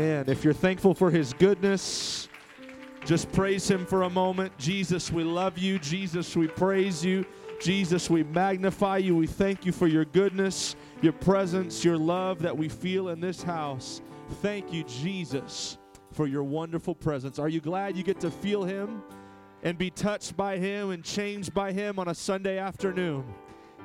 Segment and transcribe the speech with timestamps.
[0.00, 2.30] And if you're thankful for his goodness,
[3.04, 4.56] just praise him for a moment.
[4.56, 5.78] Jesus, we love you.
[5.78, 7.26] Jesus, we praise you.
[7.60, 9.14] Jesus, we magnify you.
[9.14, 13.42] We thank you for your goodness, your presence, your love that we feel in this
[13.42, 14.00] house.
[14.40, 15.76] Thank you, Jesus,
[16.12, 17.38] for your wonderful presence.
[17.38, 19.02] Are you glad you get to feel him
[19.62, 23.22] and be touched by him and changed by him on a Sunday afternoon?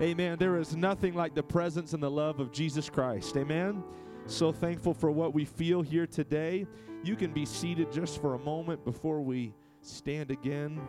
[0.02, 0.38] Amen.
[0.40, 3.36] There is nothing like the presence and the love of Jesus Christ.
[3.36, 3.84] Amen.
[4.28, 6.66] So thankful for what we feel here today.
[7.04, 10.82] You can be seated just for a moment before we stand again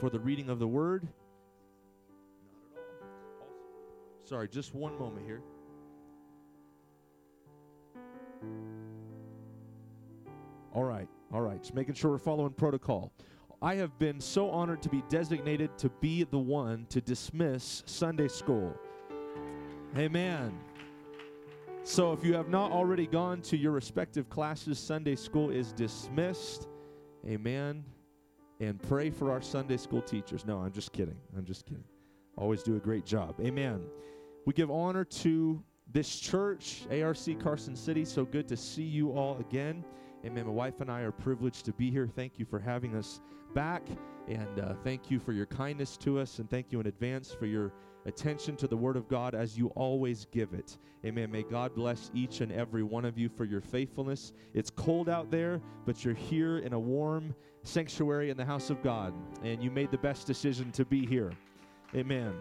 [0.00, 1.06] for the reading of the word.
[4.24, 5.42] Sorry, just one moment here.
[10.72, 11.60] All right, all right.
[11.60, 13.12] Just making sure we're following protocol.
[13.60, 18.28] I have been so honored to be designated to be the one to dismiss Sunday
[18.28, 18.74] school.
[19.96, 20.58] Amen.
[21.86, 26.66] So if you have not already gone to your respective classes, Sunday school is dismissed.
[27.28, 27.84] Amen.
[28.58, 30.46] And pray for our Sunday school teachers.
[30.46, 31.18] No, I'm just kidding.
[31.36, 31.84] I'm just kidding.
[32.38, 33.34] Always do a great job.
[33.38, 33.82] Amen.
[34.46, 38.06] We give honor to this church, ARC Carson City.
[38.06, 39.84] So good to see you all again.
[40.24, 40.46] Amen.
[40.46, 42.08] My wife and I are privileged to be here.
[42.08, 43.20] Thank you for having us
[43.54, 43.86] back.
[44.26, 46.38] And uh, thank you for your kindness to us.
[46.38, 47.74] And thank you in advance for your
[48.06, 50.78] attention to the Word of God as you always give it.
[51.04, 51.30] Amen.
[51.30, 54.32] May God bless each and every one of you for your faithfulness.
[54.54, 58.82] It's cold out there, but you're here in a warm sanctuary in the house of
[58.82, 61.32] God, and you made the best decision to be here.
[61.94, 62.34] Amen.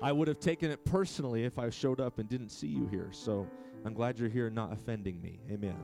[0.00, 3.08] I would have taken it personally if I showed up and didn't see you here.
[3.10, 3.46] So
[3.84, 5.40] I'm glad you're here not offending me.
[5.50, 5.76] Amen.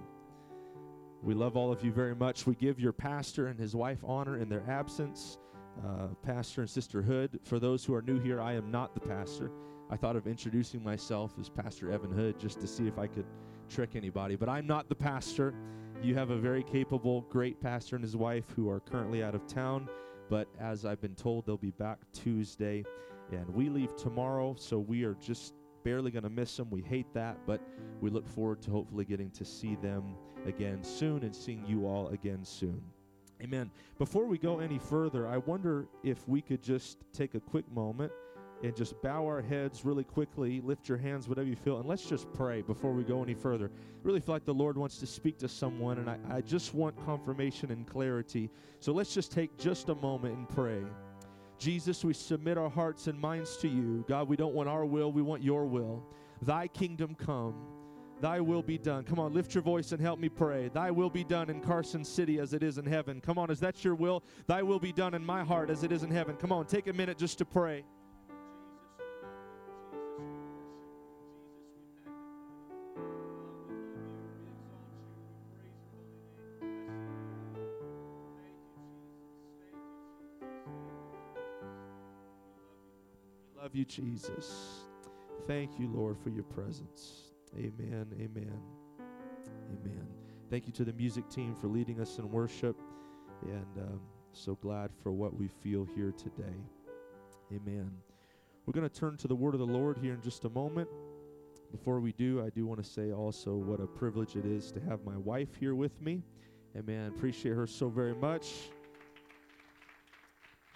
[1.23, 2.47] We love all of you very much.
[2.47, 5.39] We give your pastor and his wife honor in their absence
[5.85, 7.41] uh, pastor and sister Hood.
[7.45, 9.51] For those who are new here, I am not the pastor.
[9.91, 13.27] I thought of introducing myself as Pastor Evan Hood just to see if I could
[13.69, 15.55] trick anybody, but I'm not the pastor.
[16.03, 19.47] You have a very capable, great pastor and his wife who are currently out of
[19.47, 19.89] town,
[20.29, 22.85] but as I've been told, they'll be back Tuesday,
[23.31, 26.71] and we leave tomorrow, so we are just barely going to miss them.
[26.71, 27.61] We hate that, but
[28.01, 30.15] we look forward to hopefully getting to see them
[30.47, 32.83] again soon and seeing you all again soon.
[33.45, 33.71] Amen.
[33.99, 38.11] Before we go any further, I wonder if we could just take a quick moment
[38.63, 42.07] and just bow our heads really quickly, lift your hands, whatever you feel, and let's
[42.07, 43.67] just pray before we go any further.
[43.67, 46.73] I really feel like the Lord wants to speak to someone, and I, I just
[46.73, 48.49] want confirmation and clarity.
[48.81, 50.83] So let's just take just a moment and pray.
[51.59, 54.07] Jesus, we submit our hearts and minds to you.
[54.09, 56.03] God, we don't want our will, we want your will.
[56.41, 57.55] Thy kingdom come.
[58.21, 59.05] Thy will be done.
[59.05, 60.71] Come on, lift your voice and help me pray.
[60.73, 63.21] Thy will be done in Carson City as it is in heaven.
[63.21, 64.23] Come on, is that your will?
[64.47, 66.37] Thy will be done in my heart as it is in heaven.
[66.37, 67.85] Come on, take a minute just to pray.
[83.55, 84.85] We love you, Jesus.
[85.47, 87.24] Thank you, Lord, for your presence.
[87.57, 88.07] Amen.
[88.15, 88.61] Amen.
[88.99, 90.07] Amen.
[90.51, 92.77] Thank you to the music team for leading us in worship.
[93.43, 94.01] And um,
[94.33, 96.57] so glad for what we feel here today.
[97.53, 97.91] Amen.
[98.67, 100.89] We're going to turn to the word of the Lord here in just a moment.
[101.71, 104.81] Before we do, I do want to say also what a privilege it is to
[104.81, 106.23] have my wife here with me.
[106.77, 107.13] Amen.
[107.17, 108.71] Appreciate her so very much.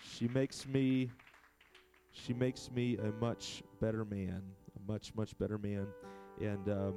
[0.03, 1.11] She makes me
[2.11, 4.43] she makes me a much better man,
[4.77, 5.87] a much much better man.
[6.41, 6.95] And um,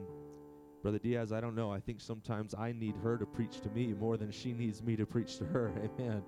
[0.82, 1.72] Brother Diaz, I don't know.
[1.72, 4.96] I think sometimes I need her to preach to me more than she needs me
[4.96, 5.72] to preach to her.
[6.00, 6.24] Amen.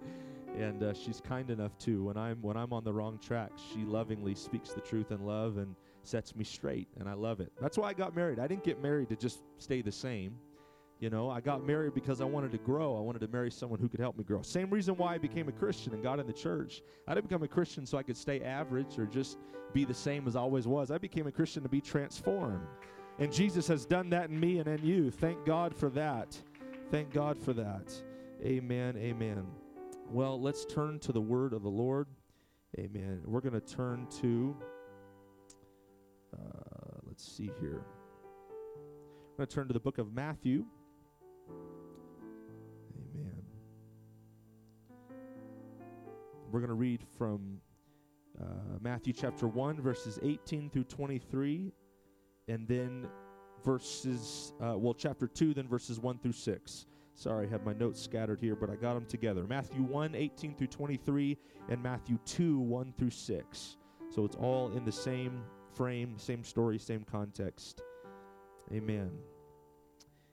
[0.57, 2.03] And uh, she's kind enough too.
[2.03, 5.57] When I'm when I'm on the wrong track, she lovingly speaks the truth in love
[5.57, 7.51] and sets me straight, and I love it.
[7.59, 8.38] That's why I got married.
[8.40, 10.35] I didn't get married to just stay the same.
[11.00, 12.95] You know, I got married because I wanted to grow.
[12.95, 14.41] I wanted to marry someone who could help me grow.
[14.41, 16.81] Same reason why I became a Christian and got in the church.
[17.07, 19.38] I didn't become a Christian so I could stay average or just
[19.74, 20.91] be the same as I always was.
[20.91, 22.68] I became a Christian to be transformed.
[23.19, 25.12] And Jesus has done that in me and in you.
[25.12, 26.35] Thank God for that.
[26.90, 27.94] Thank God for that.
[28.44, 28.98] Amen.
[28.98, 29.45] Amen.
[30.10, 32.07] Well, let's turn to the word of the Lord.
[32.80, 33.21] Amen.
[33.25, 34.56] We're going to turn to,
[36.36, 37.81] uh, let's see here.
[38.81, 40.66] I'm going to turn to the book of Matthew.
[43.16, 43.44] Amen.
[46.51, 47.59] We're going to read from
[48.42, 48.45] uh,
[48.81, 51.71] Matthew chapter 1, verses 18 through 23
[52.48, 53.07] and then
[53.63, 56.86] verses, uh, well, chapter 2, then verses 1 through 6.
[57.16, 59.45] Sorry, I have my notes scattered here, but I got them together.
[59.48, 61.38] Matthew 1, 18 through 23,
[61.69, 63.78] and Matthew 2, 1 through 6.
[64.10, 65.44] So it's all in the same
[65.74, 67.81] frame, same story, same context.
[68.72, 69.12] Amen.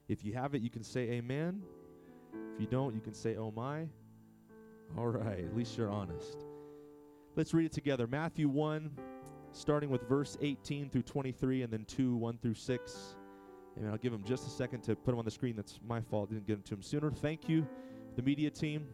[0.08, 1.62] If you have it, you can say amen.
[2.54, 3.86] If you don't, you can say oh my.
[4.98, 6.44] All right, at least you're honest.
[7.36, 8.06] Let's read it together.
[8.06, 8.90] Matthew 1,
[9.52, 13.16] starting with verse 18 through 23, and then 2, 1 through 6.
[13.78, 13.90] Amen.
[13.90, 15.56] I'll give him just a second to put them on the screen.
[15.56, 16.30] That's my fault.
[16.30, 17.10] Didn't get them to him sooner.
[17.10, 17.66] Thank you,
[18.16, 18.86] the media team.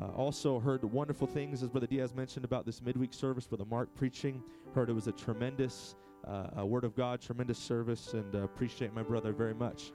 [0.00, 3.94] Uh, also heard wonderful things, as Brother Diaz mentioned, about this midweek service, Brother Mark
[3.94, 4.42] preaching.
[4.74, 5.96] Heard it was a tremendous
[6.26, 9.92] uh, a word of God, tremendous service, and uh, appreciate my brother very much.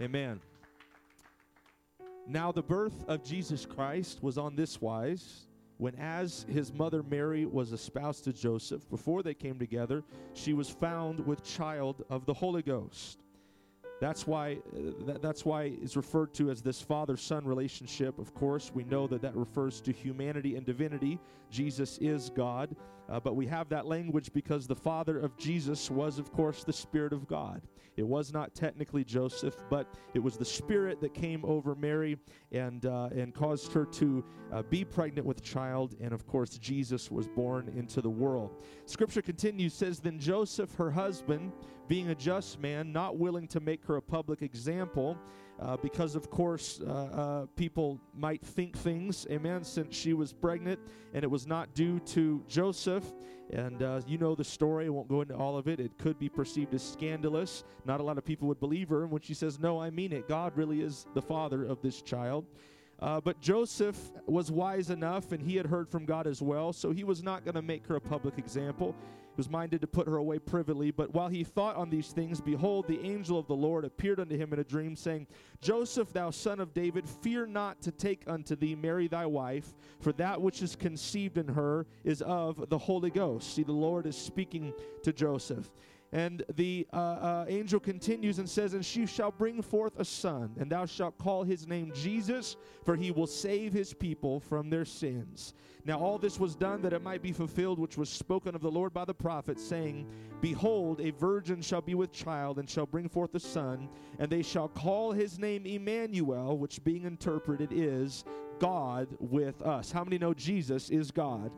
[0.00, 0.40] Amen.
[2.26, 5.46] Now, the birth of Jesus Christ was on this wise
[5.78, 10.68] when, as his mother Mary was espoused to Joseph, before they came together, she was
[10.68, 13.23] found with child of the Holy Ghost.
[14.00, 18.18] That's why uh, th- that's why it's referred to as this father-son relationship.
[18.18, 21.18] Of course, we know that that refers to humanity and divinity.
[21.50, 22.74] Jesus is God,
[23.08, 26.72] uh, but we have that language because the father of Jesus was, of course, the
[26.72, 27.62] Spirit of God.
[27.96, 32.18] It was not technically Joseph, but it was the Spirit that came over Mary
[32.50, 35.94] and uh, and caused her to uh, be pregnant with child.
[36.00, 38.60] And of course, Jesus was born into the world.
[38.86, 41.52] Scripture continues says, then Joseph, her husband
[41.88, 45.18] being a just man, not willing to make her a public example,
[45.60, 50.80] uh, because of course uh, uh, people might think things, amen, since she was pregnant
[51.12, 53.04] and it was not due to Joseph.
[53.50, 55.78] And uh, you know the story, I won't go into all of it.
[55.78, 57.62] It could be perceived as scandalous.
[57.84, 59.02] Not a lot of people would believe her.
[59.02, 62.02] And when she says, No, I mean it, God really is the father of this
[62.02, 62.46] child.
[63.00, 66.92] Uh, but Joseph was wise enough, and he had heard from God as well, so
[66.92, 68.94] he was not going to make her a public example
[69.36, 70.90] was minded to put her away privily.
[70.90, 74.36] But while he thought on these things, behold, the angel of the Lord appeared unto
[74.36, 75.26] him in a dream, saying,
[75.60, 80.12] Joseph, thou son of David, fear not to take unto thee Mary thy wife, for
[80.14, 83.54] that which is conceived in her is of the Holy Ghost.
[83.54, 84.72] See, the Lord is speaking
[85.02, 85.70] to Joseph.
[86.14, 90.54] And the uh, uh, angel continues and says, And she shall bring forth a son,
[90.60, 94.84] and thou shalt call his name Jesus, for he will save his people from their
[94.84, 95.54] sins.
[95.84, 98.70] Now all this was done that it might be fulfilled, which was spoken of the
[98.70, 100.06] Lord by the prophet, saying,
[100.40, 103.88] Behold, a virgin shall be with child, and shall bring forth a son,
[104.20, 108.24] and they shall call his name Emmanuel, which being interpreted is
[108.60, 109.90] God with us.
[109.90, 111.50] How many know Jesus is God?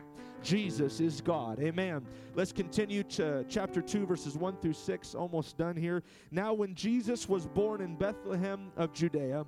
[0.47, 1.59] Jesus is God.
[1.59, 2.07] Amen.
[2.37, 5.17] Let's continue to chapter 2, verses 1 through 6.
[5.17, 6.05] Almost done here.
[6.31, 9.45] Now, when Jesus was born in Bethlehem of Judea,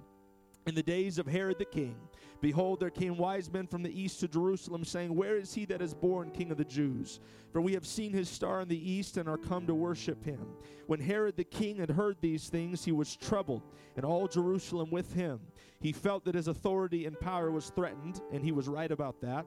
[0.66, 1.94] in the days of Herod the king,
[2.40, 5.80] behold, there came wise men from the east to Jerusalem, saying, Where is he that
[5.80, 7.20] is born king of the Jews?
[7.52, 10.48] For we have seen his star in the east and are come to worship him.
[10.88, 13.62] When Herod the king had heard these things, he was troubled,
[13.94, 15.38] and all Jerusalem with him.
[15.80, 19.46] He felt that his authority and power was threatened, and he was right about that.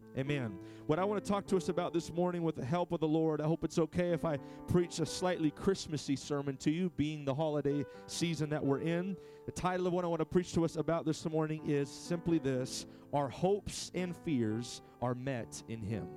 [0.17, 0.57] Amen.
[0.87, 3.07] What I want to talk to us about this morning with the help of the
[3.07, 4.37] Lord, I hope it's okay if I
[4.67, 9.15] preach a slightly Christmassy sermon to you, being the holiday season that we're in.
[9.45, 12.39] The title of what I want to preach to us about this morning is simply
[12.39, 16.07] this Our hopes and fears are met in Him.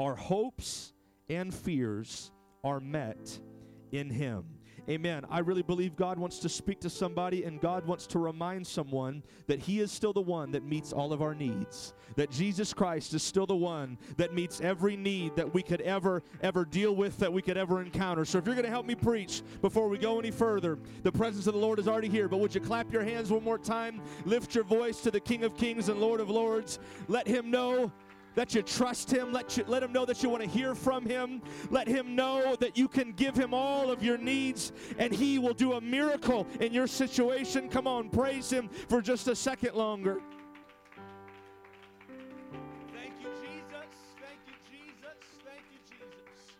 [0.00, 0.92] Our hopes
[1.28, 2.32] and fears
[2.64, 3.38] are met
[3.92, 4.44] in Him.
[4.90, 5.24] Amen.
[5.30, 9.22] I really believe God wants to speak to somebody and God wants to remind someone
[9.46, 11.94] that He is still the one that meets all of our needs.
[12.16, 16.24] That Jesus Christ is still the one that meets every need that we could ever,
[16.42, 18.24] ever deal with, that we could ever encounter.
[18.24, 21.46] So if you're going to help me preach before we go any further, the presence
[21.46, 22.26] of the Lord is already here.
[22.26, 24.02] But would you clap your hands one more time?
[24.24, 26.80] Lift your voice to the King of Kings and Lord of Lords.
[27.06, 27.92] Let Him know
[28.34, 31.04] that you trust him let you let him know that you want to hear from
[31.04, 31.42] him.
[31.70, 35.54] Let him know that you can give him all of your needs and he will
[35.54, 37.68] do a miracle in your situation.
[37.68, 40.20] Come on praise him for just a second longer.
[42.92, 43.90] Thank you jesus.
[44.20, 45.18] Thank you jesus.
[45.44, 46.52] Thank you jesus.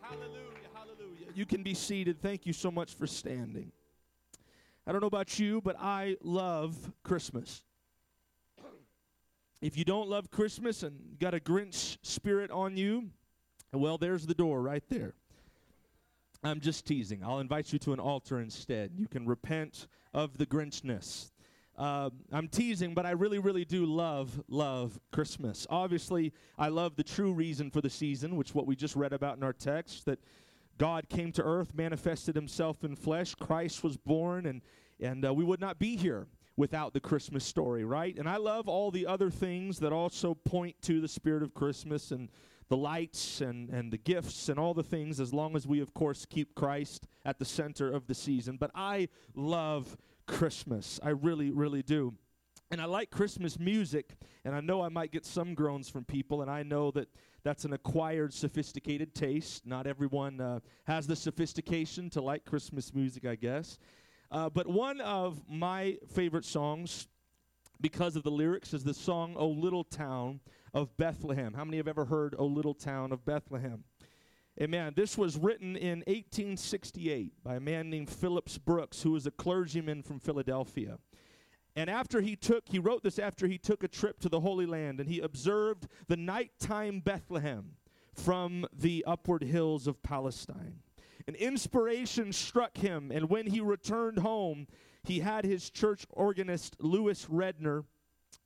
[0.00, 1.26] Hallelujah hallelujah.
[1.34, 2.20] You can be seated.
[2.20, 3.72] Thank you so much for standing.
[4.86, 7.62] I don't know about you but i love christmas
[9.60, 13.10] if you don't love Christmas and got a Grinch spirit on you,
[13.72, 15.14] well, there's the door right there.
[16.44, 17.24] I'm just teasing.
[17.24, 18.92] I'll invite you to an altar instead.
[18.94, 21.32] You can repent of the Grinchness.
[21.76, 25.66] Uh, I'm teasing, but I really, really do love, love Christmas.
[25.68, 29.36] Obviously, I love the true reason for the season, which what we just read about
[29.36, 30.20] in our text, that
[30.76, 34.62] God came to earth, manifested himself in flesh, Christ was born, and,
[35.00, 36.26] and uh, we would not be here
[36.58, 38.18] without the Christmas story, right?
[38.18, 42.10] And I love all the other things that also point to the spirit of Christmas
[42.10, 42.28] and
[42.68, 45.94] the lights and, and the gifts and all the things, as long as we, of
[45.94, 48.56] course, keep Christ at the center of the season.
[48.56, 49.96] But I love
[50.26, 50.98] Christmas.
[51.00, 52.12] I really, really do.
[52.72, 56.42] And I like Christmas music, and I know I might get some groans from people,
[56.42, 57.08] and I know that
[57.44, 59.64] that's an acquired, sophisticated taste.
[59.64, 63.78] Not everyone uh, has the sophistication to like Christmas music, I guess.
[64.30, 67.08] Uh, but one of my favorite songs,
[67.80, 70.40] because of the lyrics, is the song O Little Town
[70.74, 71.54] of Bethlehem.
[71.54, 73.84] How many have ever heard O Little Town of Bethlehem?
[74.60, 74.92] Amen.
[74.96, 80.02] This was written in 1868 by a man named Phillips Brooks, who was a clergyman
[80.02, 80.98] from Philadelphia.
[81.76, 84.66] And after he took, he wrote this after he took a trip to the Holy
[84.66, 87.76] Land and he observed the nighttime Bethlehem
[88.12, 90.80] from the upward hills of Palestine.
[91.28, 94.66] An inspiration struck him, and when he returned home,
[95.04, 97.84] he had his church organist, Lewis Redner,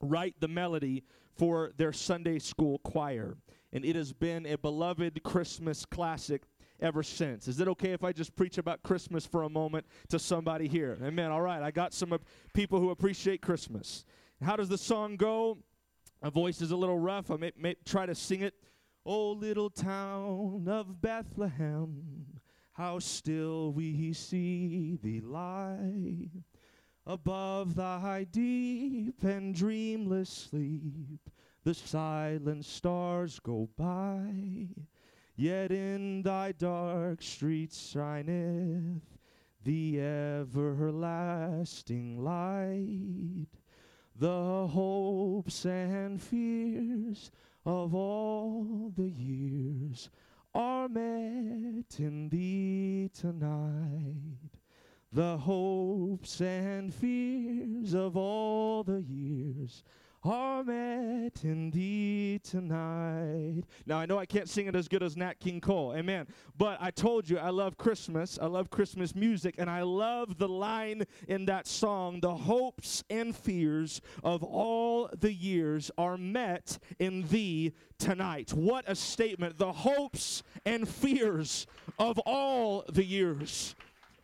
[0.01, 1.05] write the melody
[1.37, 3.37] for their Sunday school choir.
[3.73, 6.43] And it has been a beloved Christmas classic
[6.81, 7.47] ever since.
[7.47, 10.99] Is it okay if I just preach about Christmas for a moment to somebody here?
[11.05, 11.31] Amen.
[11.31, 11.63] All right.
[11.63, 12.19] I got some
[12.53, 14.05] people who appreciate Christmas.
[14.43, 15.59] How does the song go?
[16.21, 17.31] My voice is a little rough.
[17.31, 18.55] I may, may try to sing it.
[19.07, 22.41] Oh, little town of Bethlehem,
[22.73, 26.31] how still we see thee lie.
[27.07, 31.31] Above thy deep and dreamless sleep,
[31.65, 34.69] the silent stars go by.
[35.35, 39.19] Yet in thy dark streets shineth
[39.65, 43.49] the everlasting light.
[44.15, 47.33] The hopes and fears
[47.65, 50.11] of all the years
[50.55, 54.59] are met in thee tonight.
[55.13, 59.85] The hopes and fears of all the years
[60.25, 63.63] are met in thee tonight.
[63.87, 66.29] Now, I know I can't sing it as good as Nat King Cole, amen.
[66.57, 70.49] But I told you I love Christmas, I love Christmas music, and I love the
[70.49, 77.27] line in that song the hopes and fears of all the years are met in
[77.29, 78.53] thee tonight.
[78.53, 79.59] What a statement!
[79.59, 81.67] The hopes and fears
[81.99, 83.75] of all the years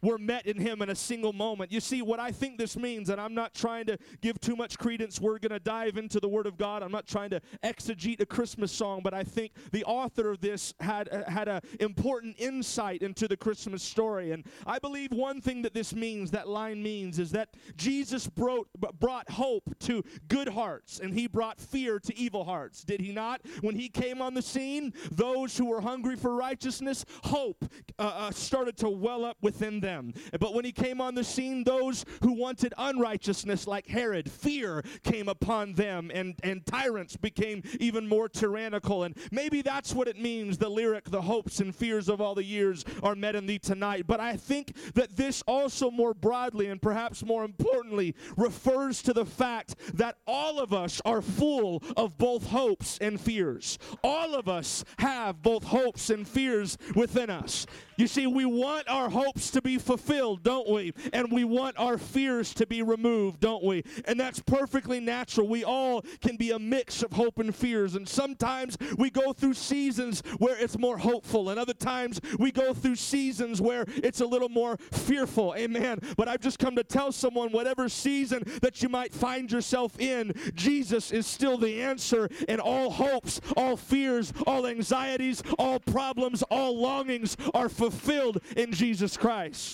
[0.03, 1.73] were met in him in a single moment.
[1.73, 4.79] You see, what I think this means, and I'm not trying to give too much
[4.79, 6.83] credence, we're going to dive into the Word of God.
[6.83, 10.75] I'm not trying to exegete a Christmas song, but I think the author of this
[10.81, 14.33] had, uh, had an important insight into the Christmas story.
[14.33, 18.69] And I believe one thing that this means, that line means, is that Jesus brought,
[19.01, 22.85] brought hope to good hearts, and he brought fear to evil hearts.
[22.85, 23.41] Did he not?
[23.63, 27.65] When he came on the scene, those who were hungry for righteousness, hope
[27.99, 30.13] uh, uh, started to well up within them them.
[30.39, 35.29] But when he came on the scene, those who wanted unrighteousness, like Herod, fear came
[35.29, 39.05] upon them, and, and tyrants became even more tyrannical.
[39.05, 42.45] And maybe that's what it means the lyric, the hopes and fears of all the
[42.45, 44.07] years are met in thee tonight.
[44.07, 49.25] But I think that this also more broadly and perhaps more importantly refers to the
[49.25, 53.79] fact that all of us are full of both hopes and fears.
[54.05, 57.67] All of us have both hopes and fears within us.
[57.97, 60.93] You see, we want our hopes to be fulfilled, don't we?
[61.13, 63.85] And we want our fears to be removed, don't we?
[64.07, 65.49] And that's perfectly natural.
[65.49, 67.95] We all can be a mix of hope and fears.
[67.95, 72.73] And sometimes we go through seasons where it's more hopeful, and other times we go
[72.75, 75.55] through seasons where it's a little more fearful.
[75.57, 75.99] Amen.
[76.17, 80.33] But I've just come to tell someone whatever season that you might find yourself in,
[80.55, 86.79] Jesus is still the answer, and all hopes, all fears, all anxieties, all problems, all
[86.81, 89.68] longings are fulfilled in Jesus Christ.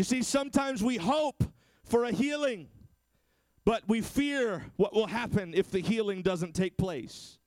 [0.00, 1.44] You see, sometimes we hope
[1.84, 2.68] for a healing,
[3.66, 7.38] but we fear what will happen if the healing doesn't take place.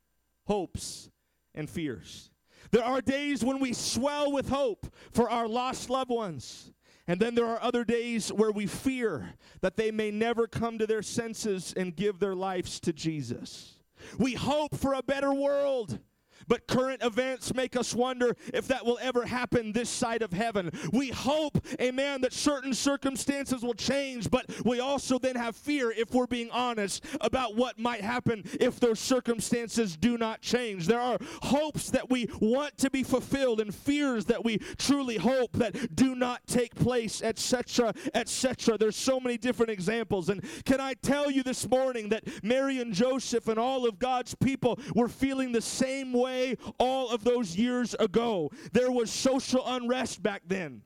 [0.45, 1.09] Hopes
[1.55, 2.29] and fears.
[2.69, 6.71] There are days when we swell with hope for our lost loved ones.
[7.07, 10.85] And then there are other days where we fear that they may never come to
[10.85, 13.79] their senses and give their lives to Jesus.
[14.19, 15.97] We hope for a better world.
[16.47, 20.71] But current events make us wonder if that will ever happen this side of heaven.
[20.91, 26.13] We hope, amen, that certain circumstances will change, but we also then have fear, if
[26.13, 30.87] we're being honest, about what might happen if those circumstances do not change.
[30.87, 35.53] There are hopes that we want to be fulfilled and fears that we truly hope
[35.53, 38.77] that do not take place, etc., etc.
[38.77, 40.29] There's so many different examples.
[40.29, 44.35] And can I tell you this morning that Mary and Joseph and all of God's
[44.35, 46.32] people were feeling the same way
[46.79, 48.51] all of those years ago.
[48.71, 50.81] There was social unrest back then.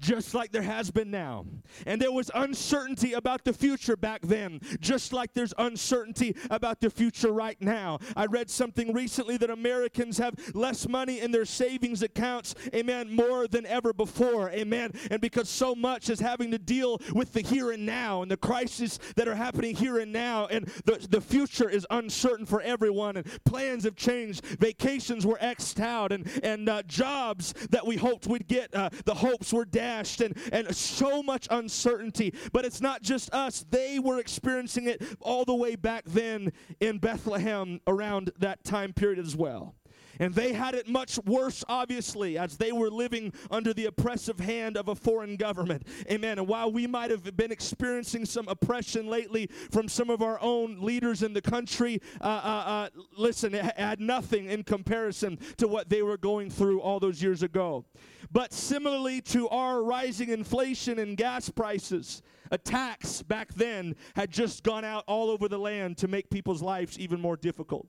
[0.00, 1.46] Just like there has been now.
[1.86, 6.90] And there was uncertainty about the future back then, just like there's uncertainty about the
[6.90, 7.98] future right now.
[8.16, 13.46] I read something recently that Americans have less money in their savings accounts, amen, more
[13.46, 14.92] than ever before, amen.
[15.10, 18.36] And because so much is having to deal with the here and now and the
[18.36, 23.16] crises that are happening here and now, and the, the future is uncertain for everyone,
[23.16, 28.26] and plans have changed, vacations were xed out, and, and uh, jobs that we hoped
[28.26, 32.34] we'd get, uh, the hopes were dashed, and, and so much uncertainty.
[32.52, 36.98] But it's not just us, they were experiencing it all the way back then in
[36.98, 39.74] Bethlehem around that time period as well.
[40.18, 44.76] And they had it much worse, obviously, as they were living under the oppressive hand
[44.76, 45.86] of a foreign government.
[46.10, 46.38] Amen.
[46.38, 50.80] And while we might have been experiencing some oppression lately from some of our own
[50.80, 52.28] leaders in the country, uh, uh,
[52.66, 57.22] uh, listen, it had nothing in comparison to what they were going through all those
[57.22, 57.84] years ago.
[58.30, 64.84] But similarly to our rising inflation and gas prices, attacks back then had just gone
[64.84, 67.86] out all over the land to make people's lives even more difficult.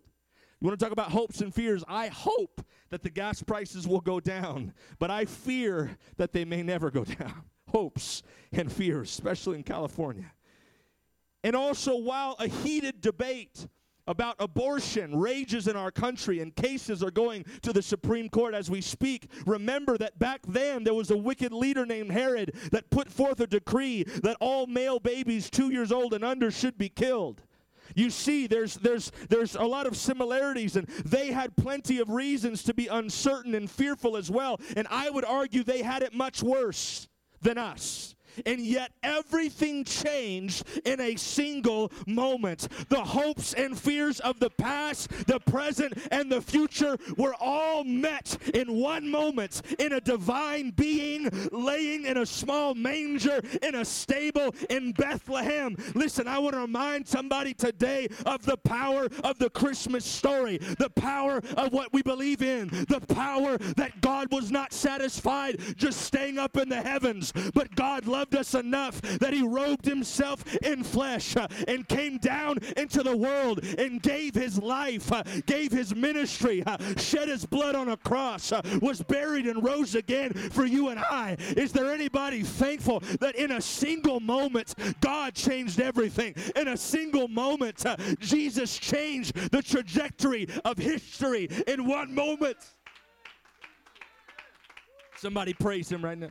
[0.60, 1.84] You want to talk about hopes and fears?
[1.88, 6.64] I hope that the gas prices will go down, but I fear that they may
[6.64, 7.44] never go down.
[7.70, 10.32] Hopes and fears, especially in California.
[11.44, 13.68] And also, while a heated debate
[14.06, 18.70] about abortion rages in our country and cases are going to the Supreme Court as
[18.70, 23.10] we speak, remember that back then there was a wicked leader named Herod that put
[23.10, 27.44] forth a decree that all male babies two years old and under should be killed.
[27.96, 32.64] You see, there's, there's, there's a lot of similarities, and they had plenty of reasons
[32.64, 34.60] to be uncertain and fearful as well.
[34.76, 37.08] And I would argue they had it much worse
[37.42, 38.16] than us
[38.46, 42.68] and yet everything changed in a single moment.
[42.90, 48.38] The hopes and fears of the past, the present, and the future were all met
[48.54, 54.54] in one moment in a divine being laying in a small manger in a stable
[54.70, 55.76] in Bethlehem.
[55.96, 60.90] Listen, I want to remind somebody today of the power of the Christmas story, the
[60.90, 66.38] power of what we believe in, the power that God was not satisfied just staying
[66.38, 70.84] up in the heavens, but God loved loved us enough that he robed himself in
[70.84, 75.96] flesh uh, and came down into the world and gave his life, uh, gave his
[75.96, 80.90] ministry, uh, shed his blood on a cross, was buried and rose again for you
[80.90, 81.38] and I.
[81.58, 86.36] Is there anybody thankful that in a single moment God changed everything?
[86.56, 87.84] In a single moment,
[88.20, 92.58] Jesus changed the trajectory of history in one moment.
[95.16, 96.30] Somebody praise him right now.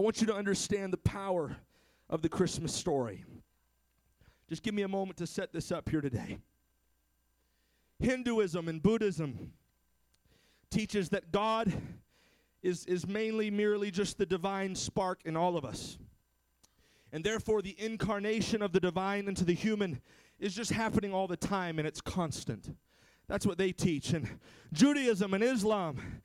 [0.00, 1.54] I want you to understand the power
[2.08, 3.22] of the Christmas story.
[4.48, 6.38] Just give me a moment to set this up here today.
[7.98, 9.52] Hinduism and Buddhism
[10.70, 11.70] teaches that God
[12.62, 15.98] is, is mainly merely just the divine spark in all of us.
[17.12, 20.00] And therefore, the incarnation of the divine into the human
[20.38, 22.74] is just happening all the time and it's constant.
[23.28, 24.14] That's what they teach.
[24.14, 24.26] And
[24.72, 26.22] Judaism and Islam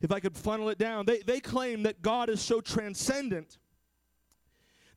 [0.00, 3.58] if I could funnel it down, they, they claim that God is so transcendent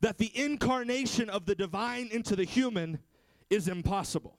[0.02, 3.00] that the incarnation of the divine into the human
[3.50, 4.38] is impossible.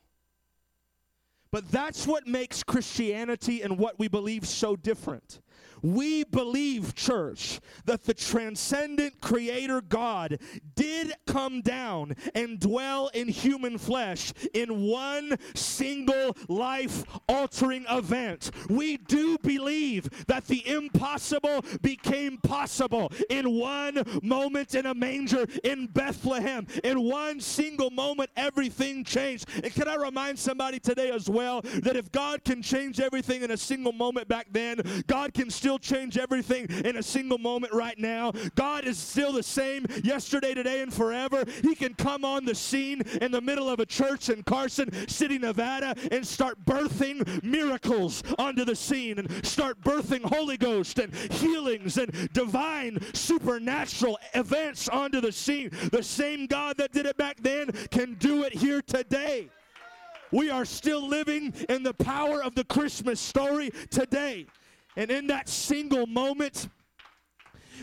[1.50, 5.40] But that's what makes Christianity and what we believe so different.
[5.82, 10.38] We believe, church, that the transcendent creator God
[10.76, 18.52] did come down and dwell in human flesh in one single life altering event.
[18.70, 25.88] We do believe that the impossible became possible in one moment in a manger in
[25.88, 26.66] Bethlehem.
[26.84, 29.48] In one single moment, everything changed.
[29.62, 33.50] And can I remind somebody today as well that if God can change everything in
[33.50, 37.98] a single moment back then, God can still change everything in a single moment right
[37.98, 38.32] now.
[38.54, 41.44] God is still the same yesterday, today, and forever.
[41.62, 45.38] He can come on the scene in the middle of a church in Carson City,
[45.38, 51.98] Nevada, and start birthing miracles onto the scene and start birthing Holy Ghost and healings
[51.98, 55.70] and divine supernatural events onto the scene.
[55.90, 59.48] The same God that did it back then can do it here today.
[60.30, 64.46] We are still living in the power of the Christmas story today.
[64.96, 66.68] And in that single moment,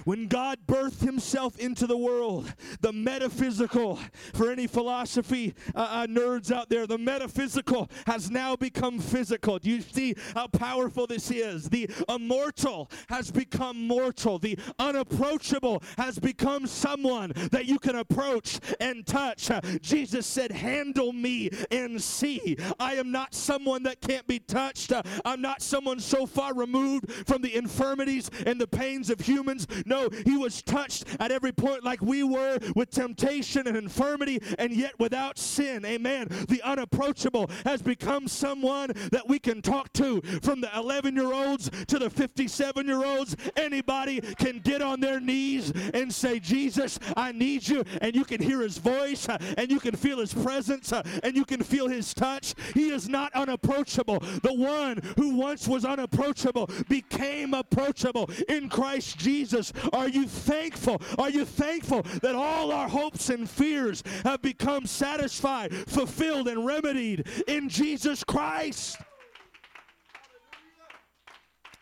[0.06, 4.00] When God birthed himself into the world, the metaphysical,
[4.34, 9.60] for any philosophy uh, uh, nerds out there, the metaphysical has now become physical.
[9.60, 11.70] Do you see how powerful this is?
[11.70, 19.06] The immortal has become mortal, the unapproachable has become someone that you can approach and
[19.06, 19.50] touch.
[19.82, 22.58] Jesus said, Handle me and see.
[22.80, 24.92] I am not someone that can't be touched.
[25.26, 29.68] I'm not someone so far removed from the infirmities and the pains of humans.
[29.90, 34.72] No, he was touched at every point like we were with temptation and infirmity and
[34.72, 35.84] yet without sin.
[35.84, 36.28] Amen.
[36.48, 41.72] The unapproachable has become someone that we can talk to from the 11 year olds
[41.88, 43.36] to the 57 year olds.
[43.56, 47.84] Anybody can get on their knees and say, Jesus, I need you.
[48.02, 51.64] And you can hear his voice and you can feel his presence and you can
[51.64, 52.54] feel his touch.
[52.76, 54.20] He is not unapproachable.
[54.20, 59.69] The one who once was unapproachable became approachable in Christ Jesus.
[59.94, 61.02] Are you thankful?
[61.18, 67.28] Are you thankful that all our hopes and fears have become satisfied, fulfilled, and remedied
[67.48, 68.98] in Jesus Christ?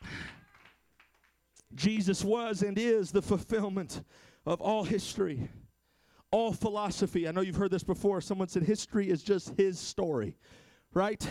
[1.76, 4.02] Jesus was and is the fulfillment
[4.46, 5.50] of all history,
[6.32, 7.28] all philosophy.
[7.28, 8.22] I know you've heard this before.
[8.22, 10.38] Someone said history is just his story,
[10.94, 11.28] right?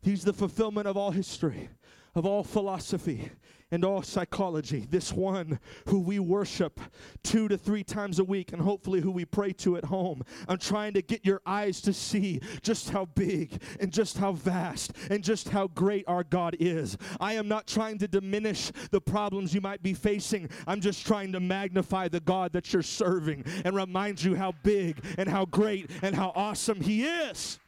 [0.00, 1.68] He's the fulfillment of all history,
[2.14, 3.30] of all philosophy,
[3.72, 4.86] and all psychology.
[4.88, 6.78] This one who we worship
[7.24, 10.22] two to three times a week, and hopefully who we pray to at home.
[10.46, 14.92] I'm trying to get your eyes to see just how big and just how vast
[15.10, 16.98] and just how great our God is.
[17.18, 20.50] I am not trying to diminish the problems you might be facing.
[20.66, 25.02] I'm just trying to magnify the God that you're serving and remind you how big
[25.16, 27.58] and how great and how awesome He is.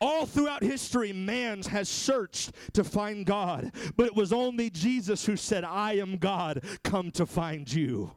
[0.00, 5.36] All throughout history, man has searched to find God, but it was only Jesus who
[5.36, 8.12] said, I am God, come to find you.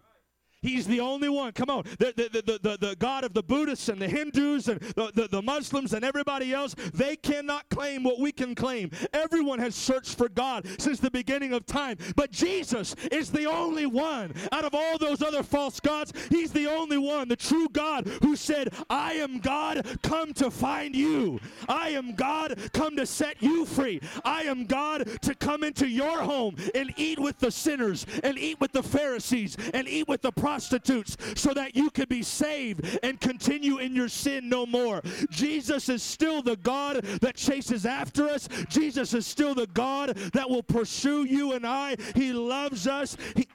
[0.62, 1.52] He's the only one.
[1.52, 1.84] Come on.
[2.00, 5.28] The, the, the, the, the God of the Buddhists and the Hindus and the, the,
[5.28, 8.90] the, Muslims and everybody else, they cannot claim what we can claim.
[9.14, 11.98] Everyone has searched for God since the beginning of time.
[12.16, 16.12] But Jesus is the only one out of all those other false gods.
[16.30, 20.96] He's the only one, the true God, who said, I am God, come to find
[20.96, 21.40] you.
[21.70, 24.02] I am God, come to set you free.
[24.26, 28.60] I am God to come into your home and eat with the sinners and eat
[28.60, 33.20] with the Pharisees and eat with the prostitutes so that you could be saved and
[33.20, 35.02] continue in your sin no more.
[35.30, 38.48] Jesus is still the God that chases after us.
[38.70, 41.98] Jesus is still the God that will pursue you and I.
[42.16, 43.18] He loves us.
[43.36, 43.46] He,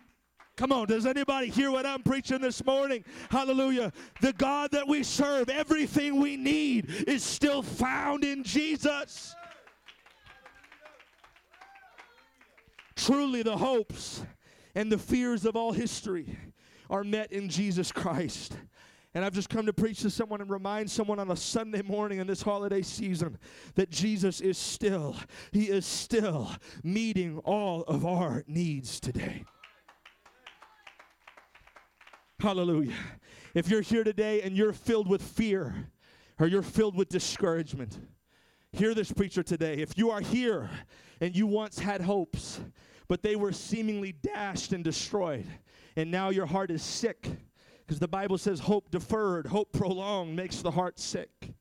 [0.59, 3.05] Come on, does anybody hear what I'm preaching this morning?
[3.31, 3.91] Hallelujah.
[4.21, 9.35] The God that we serve, everything we need is still found in Jesus.
[12.97, 14.23] Truly, the hopes
[14.75, 16.37] and the fears of all history
[16.93, 18.55] are met in Jesus Christ.
[19.15, 22.19] And I've just come to preach to someone and remind someone on a Sunday morning
[22.19, 23.39] in this holiday season
[23.75, 25.17] that Jesus is still,
[25.53, 26.51] He is still
[26.85, 29.45] meeting all of our needs today.
[32.39, 32.95] Hallelujah.
[33.55, 35.91] If you're here today and you're filled with fear
[36.39, 37.99] or you're filled with discouragement,
[38.73, 39.75] hear this preacher today.
[39.77, 40.69] If you are here
[41.21, 42.61] and you once had hopes,
[43.09, 45.47] but they were seemingly dashed and destroyed,
[45.97, 47.29] and now your heart is sick.
[47.81, 51.53] Because the Bible says hope deferred, hope prolonged makes the heart sick.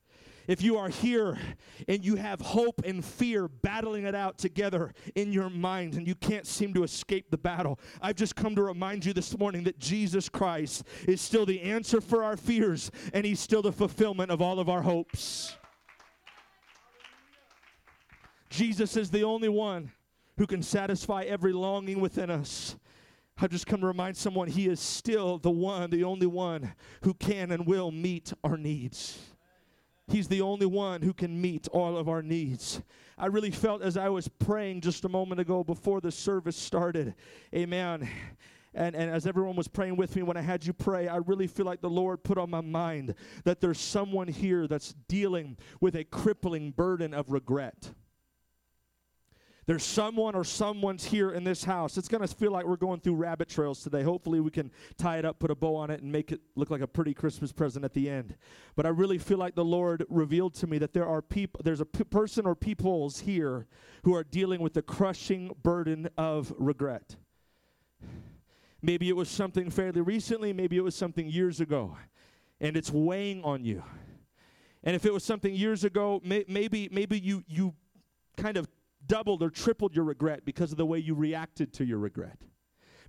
[0.47, 1.37] If you are here
[1.87, 6.15] and you have hope and fear battling it out together in your mind and you
[6.15, 9.79] can't seem to escape the battle, I've just come to remind you this morning that
[9.79, 14.41] Jesus Christ is still the answer for our fears and He's still the fulfillment of
[14.41, 15.55] all of our hopes.
[18.49, 19.91] Jesus is the only one
[20.37, 22.75] who can satisfy every longing within us.
[23.41, 27.15] I've just come to remind someone He is still the one, the only one who
[27.15, 29.17] can and will meet our needs.
[30.07, 32.83] He's the only one who can meet all of our needs.
[33.17, 37.15] I really felt as I was praying just a moment ago before the service started,
[37.55, 38.07] amen.
[38.75, 41.47] And, and as everyone was praying with me when I had you pray, I really
[41.47, 45.95] feel like the Lord put on my mind that there's someone here that's dealing with
[45.95, 47.91] a crippling burden of regret.
[49.67, 51.95] There's someone or someone's here in this house.
[51.97, 54.01] It's going to feel like we're going through rabbit trails today.
[54.01, 56.71] Hopefully, we can tie it up, put a bow on it, and make it look
[56.71, 58.35] like a pretty Christmas present at the end.
[58.75, 61.79] But I really feel like the Lord revealed to me that there are people, there's
[61.79, 63.67] a p- person or peoples here
[64.03, 67.15] who are dealing with the crushing burden of regret.
[68.81, 71.97] Maybe it was something fairly recently, maybe it was something years ago,
[72.59, 73.83] and it's weighing on you.
[74.83, 77.75] And if it was something years ago, may, maybe maybe you you
[78.37, 78.67] kind of
[79.07, 82.37] doubled or tripled your regret because of the way you reacted to your regret.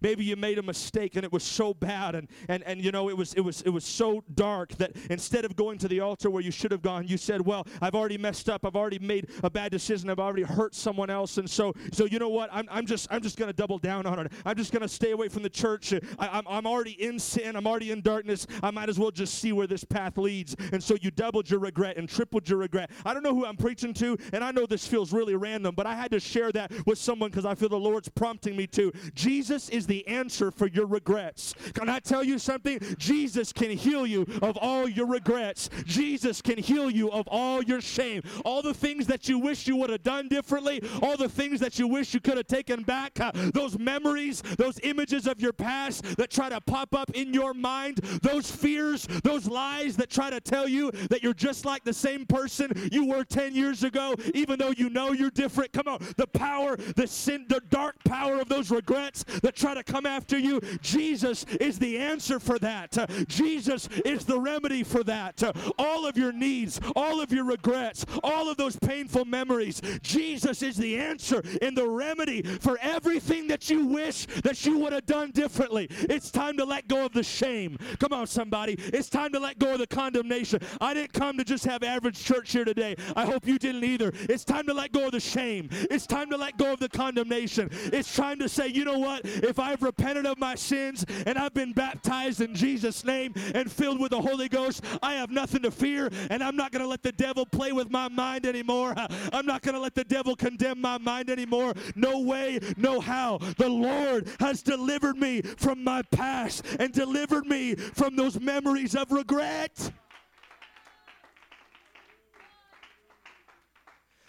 [0.03, 3.09] Maybe you made a mistake and it was so bad and and and you know
[3.09, 6.31] it was it was it was so dark that instead of going to the altar
[6.31, 8.65] where you should have gone, you said, "Well, I've already messed up.
[8.65, 10.11] I've already made a bad decision.
[10.11, 12.51] I've already hurt someone else." And so so you know what?
[12.53, 14.33] I'm I'm just I'm just going to double down on it.
[14.45, 15.93] I'm just going to stay away from the church.
[16.19, 17.57] I, I'm I'm already in sin.
[17.57, 18.47] I'm already in darkness.
[18.63, 20.57] I might as well just see where this path leads.
[20.73, 22.91] And so you doubled your regret and tripled your regret.
[23.05, 25.87] I don't know who I'm preaching to, and I know this feels really random, but
[25.87, 28.93] I had to share that with someone because I feel the Lord's prompting me to.
[29.15, 31.55] Jesus is the answer for your regrets.
[31.75, 32.81] Can I tell you something?
[32.99, 35.71] Jesus can heal you of all your regrets.
[35.85, 38.23] Jesus can heal you of all your shame.
[38.45, 41.79] All the things that you wish you would have done differently, all the things that
[41.79, 46.17] you wish you could have taken back, uh, those memories, those images of your past
[46.17, 50.41] that try to pop up in your mind, those fears, those lies that try to
[50.41, 54.59] tell you that you're just like the same person you were 10 years ago, even
[54.59, 55.73] though you know you're different.
[55.73, 59.82] Come on, the power, the sin, the dark power of those regrets that try to
[59.83, 60.61] come after you.
[60.81, 62.97] Jesus is the answer for that.
[63.29, 65.43] Jesus is the remedy for that.
[65.79, 69.81] All of your needs, all of your regrets, all of those painful memories.
[70.03, 74.93] Jesus is the answer and the remedy for everything that you wish that you would
[74.93, 75.89] have done differently.
[75.91, 77.79] It's time to let go of the shame.
[77.99, 78.75] Come on, somebody.
[78.79, 80.61] It's time to let go of the condemnation.
[80.81, 82.97] I didn't come to just have average church here today.
[83.17, 84.13] I hope you didn't either.
[84.29, 85.69] It's time to let go of the shame.
[85.73, 87.69] It's time to let go of the condemnation.
[87.93, 89.23] It's time to say, you know what?
[89.25, 93.99] If I've repented of my sins and I've been baptized in Jesus' name and filled
[94.01, 97.03] with the Holy Ghost, I have nothing to fear, and I'm not going to let
[97.03, 98.95] the devil play with my mind anymore.
[99.33, 101.73] I'm not going to let the devil condemn my mind anymore.
[101.97, 103.39] No way, no how.
[103.39, 109.11] The Lord has delivered me from my past and delivered me from those memories of
[109.11, 109.91] regret.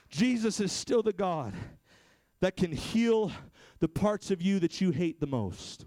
[0.10, 1.54] Jesus is still the God
[2.40, 3.32] that can heal
[3.84, 5.86] the parts of you that you hate the most.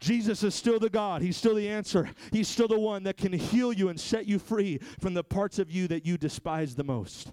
[0.00, 1.22] Jesus is still the God.
[1.22, 2.10] He's still the answer.
[2.32, 5.60] He's still the one that can heal you and set you free from the parts
[5.60, 7.30] of you that you despise the most.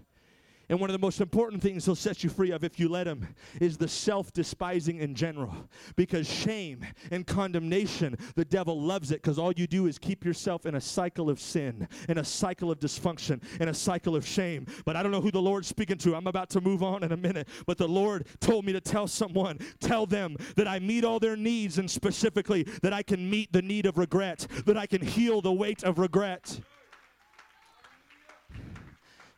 [0.70, 3.06] And one of the most important things he'll set you free of if you let
[3.06, 3.28] him
[3.60, 5.54] is the self despising in general.
[5.96, 10.66] Because shame and condemnation, the devil loves it because all you do is keep yourself
[10.66, 14.66] in a cycle of sin, in a cycle of dysfunction, in a cycle of shame.
[14.86, 16.16] But I don't know who the Lord's speaking to.
[16.16, 17.48] I'm about to move on in a minute.
[17.66, 21.36] But the Lord told me to tell someone, tell them that I meet all their
[21.36, 25.42] needs and specifically that I can meet the need of regret, that I can heal
[25.42, 26.62] the weight of regret.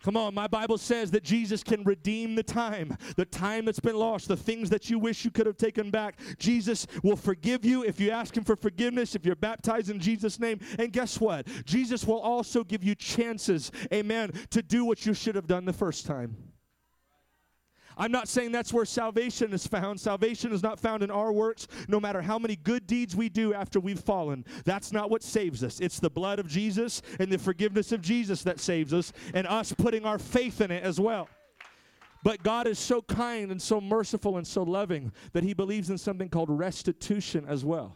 [0.06, 3.96] Come on, my Bible says that Jesus can redeem the time, the time that's been
[3.96, 6.20] lost, the things that you wish you could have taken back.
[6.38, 10.40] Jesus will forgive you if you ask Him for forgiveness, if you're baptized in Jesus'
[10.40, 10.60] name.
[10.78, 11.48] And guess what?
[11.66, 15.74] Jesus will also give you chances, amen, to do what you should have done the
[15.74, 16.38] first time.
[17.98, 20.00] I'm not saying that's where salvation is found.
[20.00, 23.54] Salvation is not found in our works, no matter how many good deeds we do
[23.54, 24.46] after we've fallen.
[24.66, 25.80] That's not what saves us.
[25.80, 29.74] It's the blood of Jesus and the forgiveness of Jesus that saves us, and us
[29.74, 31.30] putting our faith in it as well.
[32.24, 35.98] But God is so kind and so merciful and so loving that He believes in
[35.98, 37.96] something called restitution as well.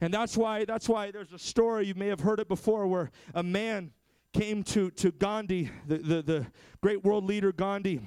[0.00, 3.10] And that's why that's why there's a story you may have heard it before where
[3.34, 3.92] a man
[4.32, 6.46] came to, to Gandhi, the, the, the
[6.80, 8.00] great world leader Gandhi,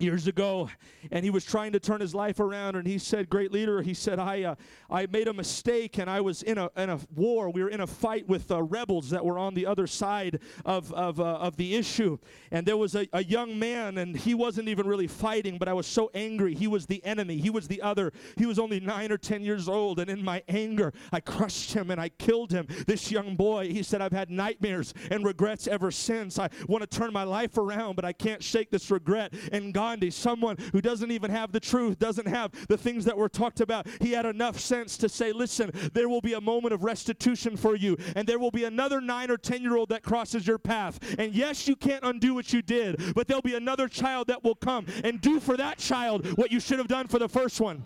[0.00, 0.68] years ago
[1.10, 3.94] and he was trying to turn his life around and he said great leader he
[3.94, 4.54] said i uh,
[4.90, 7.50] i made a mistake and i was in a in a war.
[7.50, 10.92] We were in a fight with uh, rebels that were on the other side of
[10.92, 12.18] of, uh, of the issue.
[12.50, 15.72] And there was a, a young man and he wasn't even really fighting but i
[15.72, 16.54] was so angry.
[16.54, 17.38] He was the enemy.
[17.38, 18.12] He was the other.
[18.36, 21.90] He was only nine or ten years old and in my anger i crushed him
[21.90, 22.66] and i killed him.
[22.86, 26.38] This young boy he said i've had nightmares and regrets ever since.
[26.38, 29.34] I want to turn my life around but i can't shake this regret.
[29.52, 33.16] And god Gandhi, someone who doesn't even have the truth, doesn't have the things that
[33.16, 33.86] were talked about.
[34.02, 37.74] He had enough sense to say, listen, there will be a moment of restitution for
[37.74, 41.00] you, and there will be another nine or 10 year old that crosses your path.
[41.18, 44.56] And yes, you can't undo what you did, but there'll be another child that will
[44.56, 47.84] come and do for that child what you should have done for the first one.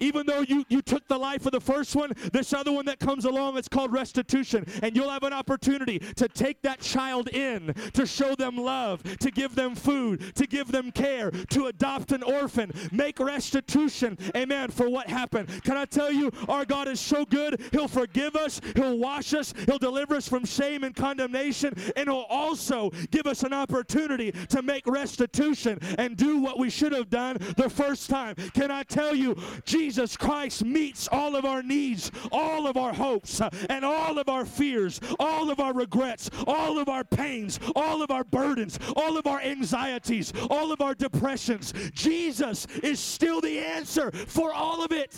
[0.00, 2.98] Even though you, you took the life of the first one, this other one that
[2.98, 4.64] comes along, it's called restitution.
[4.82, 9.30] And you'll have an opportunity to take that child in, to show them love, to
[9.30, 14.88] give them food, to give them care, to adopt an orphan, make restitution, amen, for
[14.88, 15.48] what happened.
[15.62, 19.52] Can I tell you, our God is so good, He'll forgive us, He'll wash us,
[19.66, 24.62] He'll deliver us from shame and condemnation, and He'll also give us an opportunity to
[24.62, 28.34] make restitution and do what we should have done the first time.
[28.54, 29.89] Can I tell you, Jesus?
[29.90, 34.28] Jesus Christ meets all of our needs, all of our hopes, uh, and all of
[34.28, 39.18] our fears, all of our regrets, all of our pains, all of our burdens, all
[39.18, 41.74] of our anxieties, all of our depressions.
[41.92, 45.12] Jesus is still the answer for all of it.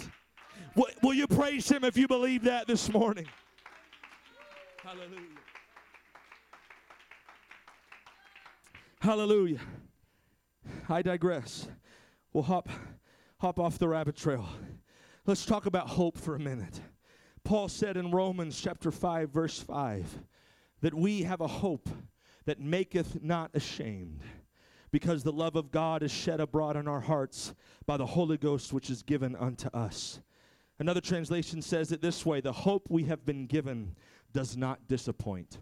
[1.02, 3.26] Will you praise Him if you believe that this morning?
[4.82, 5.18] Hallelujah.
[9.02, 9.60] Hallelujah.
[10.88, 11.68] I digress.
[12.32, 12.70] We'll hop,
[13.42, 14.48] hop off the rabbit trail.
[15.26, 16.80] Let's talk about hope for a minute.
[17.42, 20.20] Paul said in Romans chapter 5, verse 5,
[20.80, 21.88] that we have a hope
[22.44, 24.20] that maketh not ashamed,
[24.92, 27.52] because the love of God is shed abroad in our hearts
[27.84, 30.20] by the Holy Ghost which is given unto us.
[30.78, 33.96] Another translation says it this way the hope we have been given
[34.32, 35.58] does not disappoint.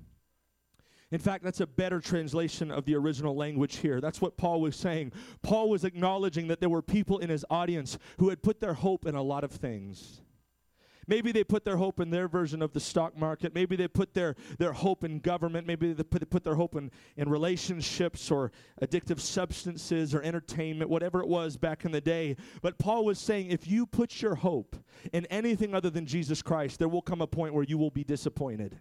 [1.13, 4.01] In fact, that's a better translation of the original language here.
[4.01, 5.13] That's what Paul was saying.
[5.43, 9.07] Paul was acknowledging that there were people in his audience who had put their hope
[9.07, 10.21] in a lot of things.
[11.09, 13.53] Maybe they put their hope in their version of the stock market.
[13.53, 15.67] Maybe they put their, their hope in government.
[15.67, 20.89] Maybe they put, they put their hope in, in relationships or addictive substances or entertainment,
[20.89, 22.37] whatever it was back in the day.
[22.63, 24.77] But Paul was saying if you put your hope
[25.13, 28.05] in anything other than Jesus Christ, there will come a point where you will be
[28.05, 28.79] disappointed.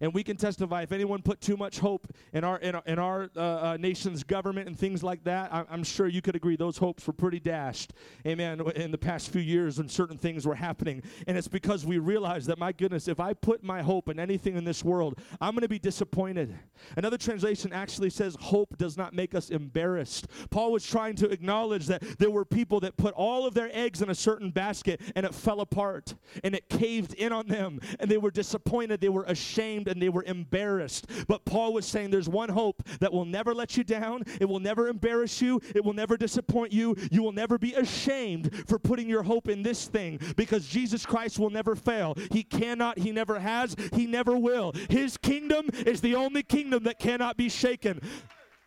[0.00, 2.98] And we can testify if anyone put too much hope in our in our, in
[2.98, 6.56] our uh, uh, nation's government and things like that, I, I'm sure you could agree
[6.56, 7.92] those hopes were pretty dashed.
[8.26, 8.60] Amen.
[8.76, 12.48] In the past few years, when certain things were happening, and it's because we realized
[12.48, 15.62] that my goodness, if I put my hope in anything in this world, I'm going
[15.62, 16.56] to be disappointed.
[16.96, 21.86] Another translation actually says, "Hope does not make us embarrassed." Paul was trying to acknowledge
[21.86, 25.24] that there were people that put all of their eggs in a certain basket, and
[25.24, 29.24] it fell apart, and it caved in on them, and they were disappointed, they were
[29.24, 31.06] ashamed ashamed and they were embarrassed.
[31.28, 34.60] But Paul was saying there's one hope that will never let you down, it will
[34.60, 36.96] never embarrass you, it will never disappoint you.
[37.10, 41.38] You will never be ashamed for putting your hope in this thing because Jesus Christ
[41.38, 42.14] will never fail.
[42.30, 44.72] He cannot, He never has, He never will.
[44.88, 48.00] His kingdom is the only kingdom that cannot be shaken.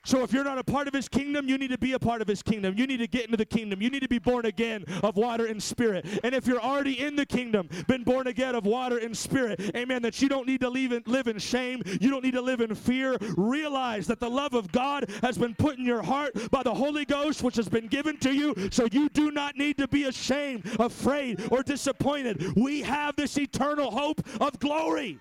[0.08, 2.22] So if you're not a part of his kingdom, you need to be a part
[2.22, 2.78] of his kingdom.
[2.78, 3.82] You need to get into the kingdom.
[3.82, 6.06] You need to be born again of water and spirit.
[6.24, 10.02] And if you're already in the kingdom, been born again of water and spirit, amen,
[10.04, 11.82] that you don't need to in, live in shame.
[12.00, 13.18] You don't need to live in fear.
[13.36, 17.04] Realize that the love of God has been put in your heart by the Holy
[17.04, 18.56] Ghost, which has been given to you.
[18.72, 22.56] So you do not need to be ashamed, afraid, or disappointed.
[22.56, 25.20] We have this eternal hope of glory.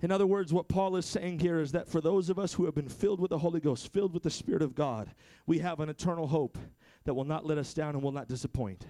[0.00, 2.66] In other words, what Paul is saying here is that for those of us who
[2.66, 5.10] have been filled with the Holy Ghost, filled with the Spirit of God,
[5.46, 6.56] we have an eternal hope
[7.04, 8.86] that will not let us down and will not disappoint.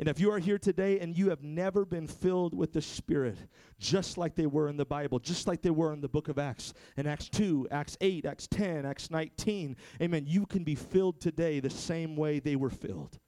[0.00, 3.36] And if you are here today and you have never been filled with the Spirit,
[3.78, 6.38] just like they were in the Bible, just like they were in the book of
[6.38, 11.20] Acts, in Acts 2, Acts 8, Acts 10, Acts 19, amen, you can be filled
[11.20, 13.18] today the same way they were filled.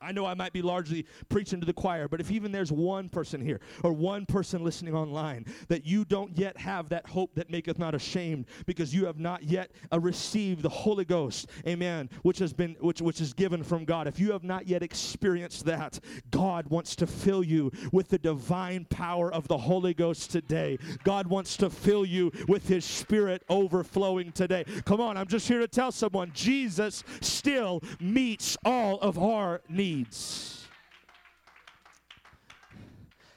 [0.00, 3.08] I know I might be largely preaching to the choir, but if even there's one
[3.08, 7.50] person here or one person listening online that you don't yet have that hope that
[7.50, 12.38] maketh not ashamed because you have not yet uh, received the Holy Ghost, amen, which
[12.38, 14.06] has been which which is given from God.
[14.06, 15.98] If you have not yet experienced that,
[16.30, 20.78] God wants to fill you with the divine power of the Holy Ghost today.
[21.02, 24.64] God wants to fill you with his spirit overflowing today.
[24.84, 29.87] Come on, I'm just here to tell someone Jesus still meets all of our needs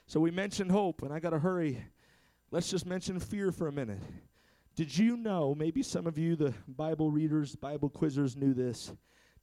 [0.07, 1.83] So we mentioned hope, and I got to hurry.
[2.51, 4.01] Let's just mention fear for a minute.
[4.75, 8.91] Did you know, maybe some of you, the Bible readers, Bible quizzers, knew this.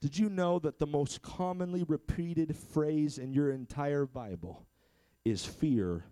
[0.01, 4.67] Did you know that the most commonly repeated phrase in your entire Bible
[5.25, 6.05] is fear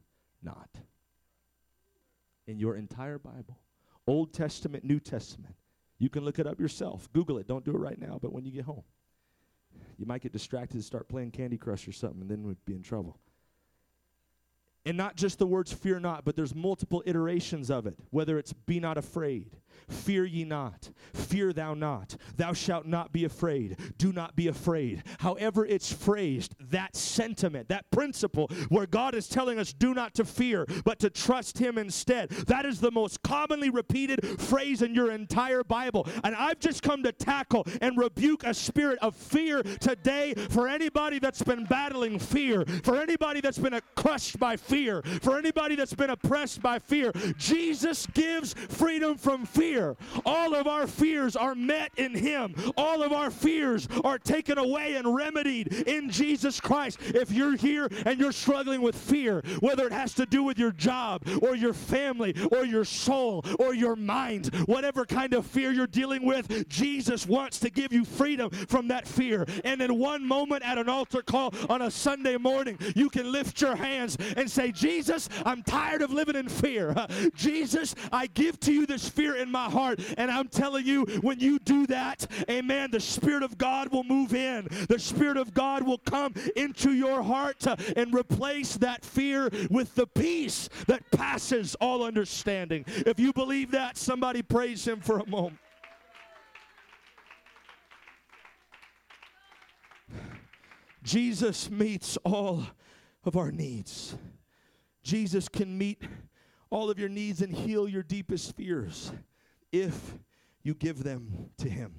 [0.42, 0.70] not?
[2.46, 3.59] In your entire Bible.
[4.06, 5.54] Old Testament, New Testament.
[5.98, 7.12] You can look it up yourself.
[7.12, 7.46] Google it.
[7.46, 8.85] Don't do it right now, but when you get home.
[9.98, 12.74] You might get distracted and start playing Candy Crush or something, and then we'd be
[12.74, 13.18] in trouble.
[14.87, 18.53] And not just the words fear not, but there's multiple iterations of it, whether it's
[18.53, 24.12] be not afraid, Fear ye not, fear thou not, thou shalt not be afraid, do
[24.12, 25.05] not be afraid.
[25.18, 30.25] However, it's phrased, that sentiment, that principle where God is telling us do not to
[30.25, 32.31] fear, but to trust Him instead.
[32.31, 36.09] That is the most commonly repeated phrase in your entire Bible.
[36.25, 41.20] And I've just come to tackle and rebuke a spirit of fear today for anybody
[41.20, 44.75] that's been battling fear, for anybody that's been crushed by fear,
[45.22, 47.12] for anybody that's been oppressed by fear.
[47.38, 49.96] Jesus gives freedom from fear fear.
[50.24, 52.54] All of our fears are met in Him.
[52.76, 56.98] All of our fears are taken away and remedied in Jesus Christ.
[57.02, 60.72] If you're here and you're struggling with fear, whether it has to do with your
[60.72, 65.86] job or your family or your soul or your mind, whatever kind of fear you're
[65.86, 69.46] dealing with, Jesus wants to give you freedom from that fear.
[69.64, 73.60] And in one moment at an altar call on a Sunday morning, you can lift
[73.60, 76.94] your hands and say, Jesus, I'm tired of living in fear.
[77.35, 80.00] Jesus, I give to you this fear in my heart.
[80.17, 84.35] And I'm telling you, when you do that, amen, the Spirit of God will move
[84.35, 84.69] in.
[84.88, 89.94] The Spirit of God will come into your heart uh, and replace that fear with
[89.94, 92.85] the peace that passes all understanding.
[92.88, 95.58] If you believe that, somebody praise Him for a moment.
[101.02, 102.67] Jesus meets all
[103.25, 104.17] of our needs.
[105.07, 106.02] Jesus can meet
[106.69, 109.13] all of your needs and heal your deepest fears
[109.71, 110.19] if
[110.65, 111.94] you give them to Him.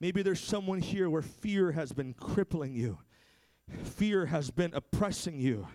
[0.00, 2.98] Maybe there's someone here where fear has been crippling you,
[3.84, 5.68] fear has been oppressing you.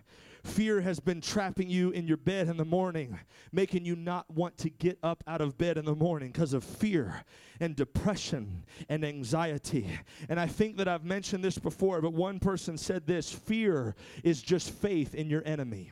[0.43, 3.17] Fear has been trapping you in your bed in the morning,
[3.51, 6.63] making you not want to get up out of bed in the morning because of
[6.63, 7.23] fear
[7.59, 9.89] and depression and anxiety.
[10.29, 14.43] And I think that I've mentioned this before, but one person said this fear is
[14.43, 15.89] just faith in your enemy.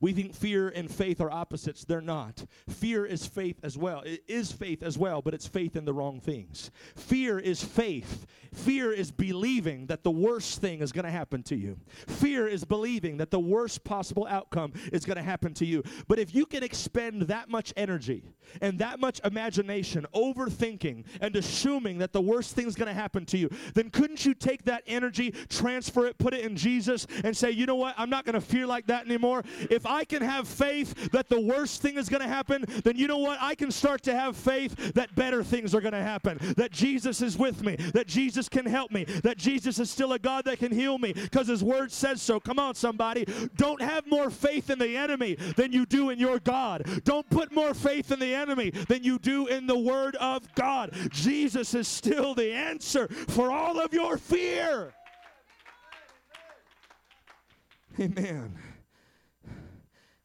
[0.00, 1.84] We think fear and faith are opposites.
[1.84, 2.44] They're not.
[2.68, 4.02] Fear is faith as well.
[4.02, 6.70] It is faith as well, but it's faith in the wrong things.
[6.96, 8.26] Fear is faith.
[8.54, 11.76] Fear is believing that the worst thing is going to happen to you.
[12.06, 15.82] Fear is believing that the worst possible outcome is going to happen to you.
[16.06, 18.22] But if you can expend that much energy
[18.60, 23.26] and that much imagination overthinking and assuming that the worst thing is going to happen
[23.26, 27.36] to you, then couldn't you take that energy, transfer it, put it in Jesus, and
[27.36, 27.94] say, you know what?
[27.98, 29.42] I'm not going to fear like that anymore.
[29.70, 33.06] If I can have faith that the worst thing is going to happen, then you
[33.06, 33.38] know what?
[33.40, 37.22] I can start to have faith that better things are going to happen, that Jesus
[37.22, 40.58] is with me, that Jesus can help me, that Jesus is still a God that
[40.58, 42.38] can heal me because his word says so.
[42.40, 43.26] Come on, somebody.
[43.56, 47.02] Don't have more faith in the enemy than you do in your God.
[47.04, 50.92] Don't put more faith in the enemy than you do in the word of God.
[51.10, 54.92] Jesus is still the answer for all of your fear.
[58.00, 58.54] Amen.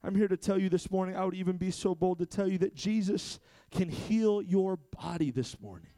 [0.04, 2.48] I'm here to tell you this morning, I would even be so bold to tell
[2.48, 3.40] you that Jesus
[3.72, 5.93] can heal your body this morning.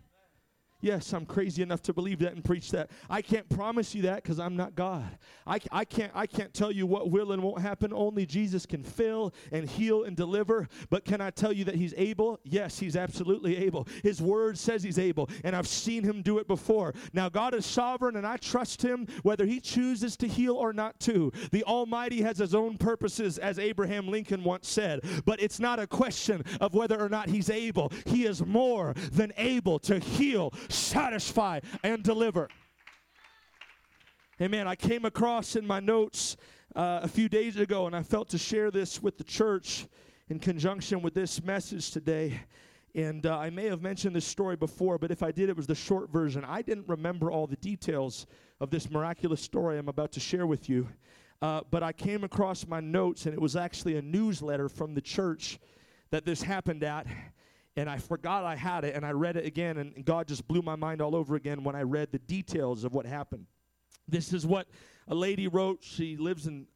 [0.82, 2.92] Yes, I'm crazy enough to believe that and preach that.
[3.10, 5.18] I can't promise you that because I'm not God.
[5.48, 7.92] I, I, can't, I can't tell you what will and won't happen.
[7.94, 10.68] Only Jesus can fill and heal and deliver.
[10.90, 12.40] But can I tell you that He's able?
[12.44, 13.88] Yes, He's absolutely able.
[14.04, 16.94] His word says He's able, and I've seen Him do it before.
[17.14, 21.00] Now, God is sovereign, and I trust Him whether He chooses to heal or not
[21.02, 21.32] to.
[21.52, 25.00] The Almighty has His own purposes, as Abraham Lincoln once said.
[25.26, 27.92] But it's not a question of whether or not He's able.
[28.06, 32.50] He is more than able to heal satisfy, and deliver.
[34.42, 34.68] Amen.
[34.68, 36.36] I came across in my notes
[36.76, 39.88] uh, a few days ago, and I felt to share this with the church
[40.28, 42.42] in conjunction with this message today.
[42.96, 45.68] And uh, I may have mentioned this story before, but if I did, it was
[45.68, 46.44] the short version.
[46.46, 48.26] I didn't remember all the details
[48.60, 50.88] of this miraculous story I'm about to share with you.
[51.42, 55.02] Uh, but I came across my notes, and it was actually a newsletter from the
[55.02, 55.60] church
[56.10, 57.06] that this happened at
[57.78, 60.62] and I forgot I had it, and I read it again, and God just blew
[60.62, 63.46] my mind all over again when I read the details of what happened.
[64.08, 64.68] This is what
[65.08, 65.80] a lady wrote.
[65.82, 66.68] She lives in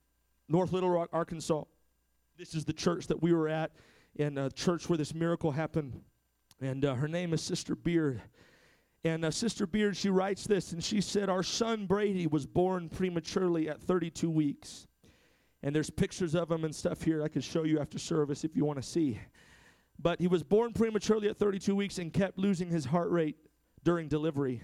[0.50, 1.64] North Little Rock, Arkansas.
[2.38, 3.72] This is the church that we were at,
[4.18, 6.02] and a church where this miracle happened.
[6.62, 8.22] And uh, her name is Sister Beard.
[9.06, 12.90] And uh, Sister Beard, she writes this, and she said, Our son Brady was born
[12.90, 14.88] prematurely at 32 weeks.
[15.64, 18.56] And there's pictures of him and stuff here I could show you after service if
[18.56, 19.20] you want to see.
[20.02, 23.36] But he was born prematurely at 32 weeks and kept losing his heart rate
[23.84, 24.62] during delivery.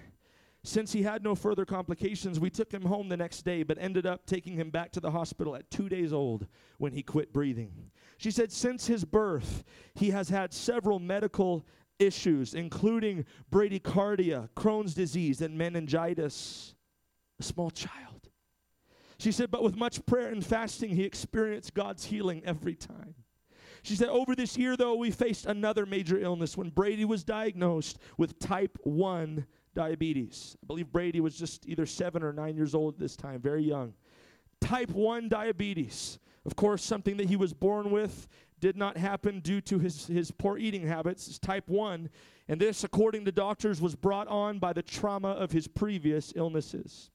[0.63, 4.07] Since he had no further complications, we took him home the next day, but ended
[4.07, 6.47] up taking him back to the hospital at two days old
[6.79, 7.91] when he quit breathing.
[8.17, 9.63] She said, since his birth,
[9.93, 11.67] he has had several medical
[11.99, 16.73] issues, including bradycardia, Crohn's disease, and meningitis.
[17.39, 18.29] A small child.
[19.17, 23.15] She said, but with much prayer and fasting, he experienced God's healing every time.
[23.85, 27.99] She said, Over this year, though, we faced another major illness when Brady was diagnosed
[28.17, 30.57] with type 1 diabetes.
[30.63, 33.61] I believe Brady was just either seven or nine years old at this time, very
[33.61, 33.93] young.
[34.59, 36.17] Type 1 diabetes.
[36.47, 38.27] Of course, something that he was born with
[38.59, 41.27] did not happen due to his, his poor eating habits.
[41.27, 42.09] It's type 1.
[42.47, 47.11] And this, according to doctors, was brought on by the trauma of his previous illnesses.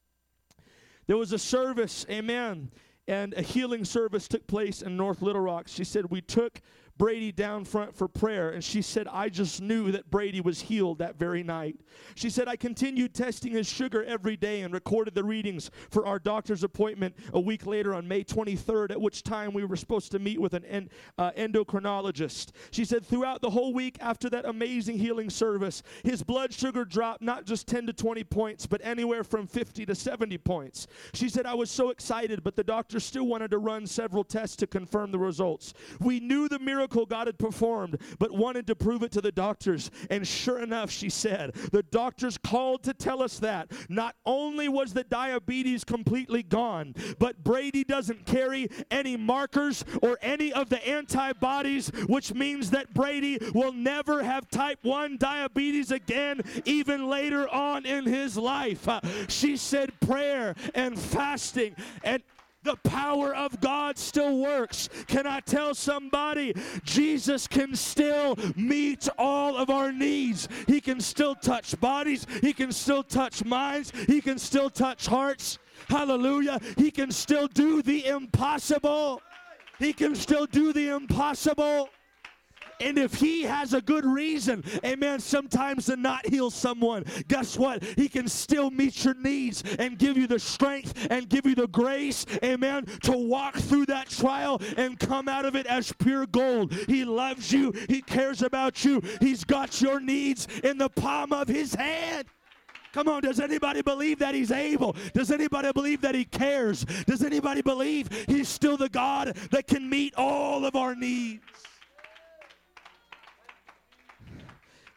[1.09, 2.71] There was a service, amen,
[3.09, 5.69] and a healing service took place in North Little Rock.
[5.69, 6.61] She said, We took
[7.01, 10.99] Brady down front for prayer, and she said, I just knew that Brady was healed
[10.99, 11.81] that very night.
[12.15, 16.19] She said, I continued testing his sugar every day and recorded the readings for our
[16.19, 20.19] doctor's appointment a week later on May 23rd, at which time we were supposed to
[20.19, 22.51] meet with an en- uh, endocrinologist.
[22.71, 27.23] She said, throughout the whole week after that amazing healing service, his blood sugar dropped
[27.23, 30.87] not just 10 to 20 points, but anywhere from 50 to 70 points.
[31.15, 34.57] She said, I was so excited, but the doctor still wanted to run several tests
[34.57, 35.73] to confirm the results.
[35.99, 39.91] We knew the miracle God had performed, but wanted to prove it to the doctors.
[40.11, 44.93] And sure enough, she said, the doctors called to tell us that not only was
[44.93, 51.89] the diabetes completely gone, but Brady doesn't carry any markers or any of the antibodies,
[52.07, 58.05] which means that Brady will never have type 1 diabetes again, even later on in
[58.05, 58.89] his life.
[59.29, 62.23] She said prayer and fasting and
[62.63, 64.89] the power of God still works.
[65.07, 66.55] Can I tell somebody?
[66.85, 70.49] Jesus can still meet all of our needs.
[70.67, 75.59] He can still touch bodies, He can still touch minds, He can still touch hearts.
[75.89, 76.61] Hallelujah.
[76.77, 79.23] He can still do the impossible.
[79.79, 81.89] He can still do the impossible.
[82.81, 87.85] And if he has a good reason, amen, sometimes to not heal someone, guess what?
[87.85, 91.69] He can still meet your needs and give you the strength and give you the
[91.69, 96.73] grace, amen, to walk through that trial and come out of it as pure gold.
[96.73, 101.49] He loves you, he cares about you, he's got your needs in the palm of
[101.49, 102.27] his hand.
[102.93, 104.97] Come on, does anybody believe that He's able?
[105.15, 106.85] Does anybody believe that He cares?
[107.07, 111.41] Does anybody believe He's still the God that can meet all of our needs?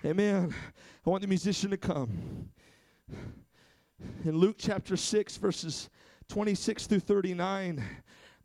[0.05, 0.53] Amen.
[1.05, 2.49] I want the musician to come.
[4.25, 5.89] In Luke chapter 6, verses
[6.27, 7.81] 26 through 39,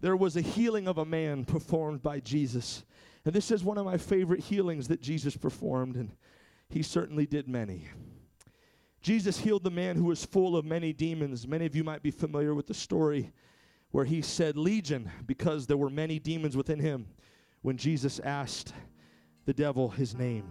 [0.01, 2.85] there was a healing of a man performed by Jesus.
[3.25, 6.13] And this is one of my favorite healings that Jesus performed, and
[6.69, 7.89] he certainly did many.
[9.01, 11.49] Jesus healed the man who was full of many demons.
[11.49, 13.33] Many of you might be familiar with the story
[13.91, 17.09] where he said legion because there were many demons within him
[17.63, 18.75] when Jesus asked
[19.45, 20.45] the devil his name.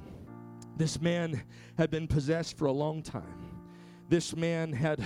[0.77, 1.41] This man
[1.77, 3.51] had been possessed for a long time.
[4.09, 5.03] This man had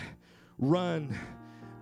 [0.60, 1.18] run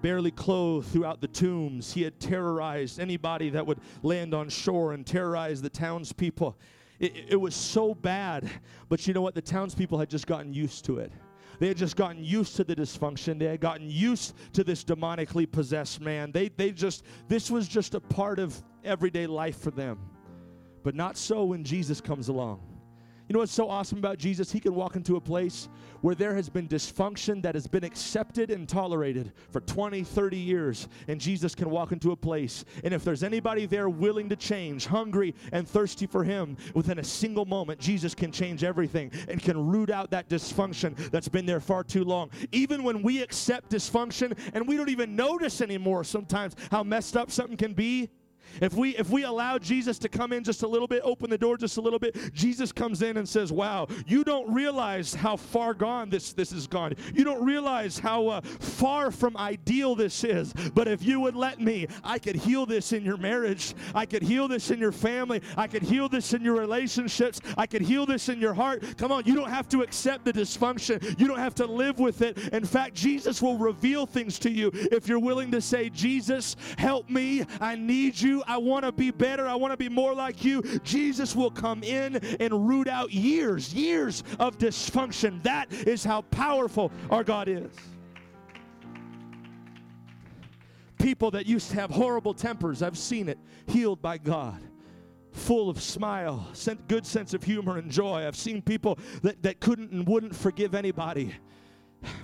[0.02, 1.92] barely clothed throughout the tombs.
[1.92, 6.56] He had terrorized anybody that would land on shore and terrorize the townspeople.
[7.00, 8.50] It, it was so bad,
[8.90, 9.34] but you know what?
[9.34, 11.12] The townspeople had just gotten used to it.
[11.60, 13.40] They had just gotten used to the dysfunction.
[13.40, 16.32] They had gotten used to this demonically possessed man.
[16.32, 19.98] They, they just, this was just a part of everyday life for them.
[20.84, 22.69] But not so when Jesus comes along.
[23.30, 24.52] You know what's so awesome about Jesus?
[24.52, 25.70] He can walk into a place
[26.02, 30.88] where there has been dysfunction that has been accepted and tolerated for 20, 30 years.
[31.08, 32.66] And Jesus can walk into a place.
[32.84, 37.04] And if there's anybody there willing to change, hungry and thirsty for Him, within a
[37.04, 41.60] single moment, Jesus can change everything and can root out that dysfunction that's been there
[41.60, 42.32] far too long.
[42.52, 47.30] Even when we accept dysfunction and we don't even notice anymore sometimes how messed up
[47.30, 48.10] something can be,
[48.62, 51.38] if we if we allow Jesus to come in just a little bit, open the
[51.38, 55.36] door just a little bit, Jesus comes in and says, "Wow, you don't realize how
[55.36, 56.94] far gone this this is gone.
[57.14, 60.54] You don't realize how uh, far from ideal this is.
[60.74, 63.74] But if you would let me, I could heal this in your marriage.
[63.94, 65.42] I could heal this in your family.
[65.58, 67.42] I could heal this in your relationships.
[67.58, 68.98] I could heal this in your heart.
[68.98, 71.20] Come on, you don't have to accept the dysfunction.
[71.20, 72.38] You don't have to live with it.
[72.54, 77.10] In fact, Jesus will reveal things to you if you're willing to say, "Jesus, help
[77.10, 77.46] me.
[77.60, 78.39] I need you.
[78.48, 79.48] I want to be better.
[79.48, 80.62] I want to be more like you.
[80.84, 85.42] Jesus will come in and root out years, years of dysfunction.
[85.44, 87.72] That is how powerful our God is.
[91.00, 94.62] People that used to have horrible tempers, I've seen it, healed by God
[95.32, 96.48] full of smile,
[96.88, 98.26] good sense of humor and joy.
[98.26, 101.34] I've seen people that, that couldn't and wouldn't forgive anybody,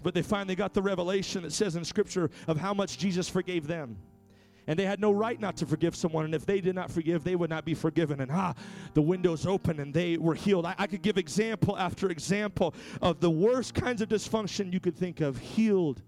[0.04, 3.68] but they finally got the revelation that says in Scripture of how much Jesus forgave
[3.68, 3.98] them
[4.68, 6.26] and they had no right not to forgive someone.
[6.26, 8.20] And if they did not forgive, they would not be forgiven.
[8.20, 8.54] And ah,
[8.94, 10.66] the windows open and they were healed.
[10.66, 14.96] I, I could give example after example of the worst kinds of dysfunction you could
[14.96, 16.02] think of, healed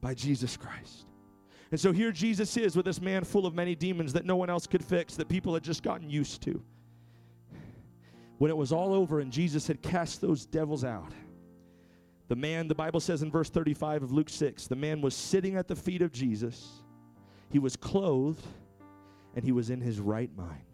[0.00, 1.06] by Jesus Christ.
[1.70, 4.50] And so here Jesus is with this man full of many demons that no one
[4.50, 6.60] else could fix, that people had just gotten used to.
[8.38, 11.12] When it was all over and Jesus had cast those devils out,
[12.26, 15.56] the man, the Bible says in verse 35 of Luke 6, the man was sitting
[15.56, 16.82] at the feet of Jesus
[17.50, 18.44] he was clothed
[19.34, 20.64] and he was in his right mind.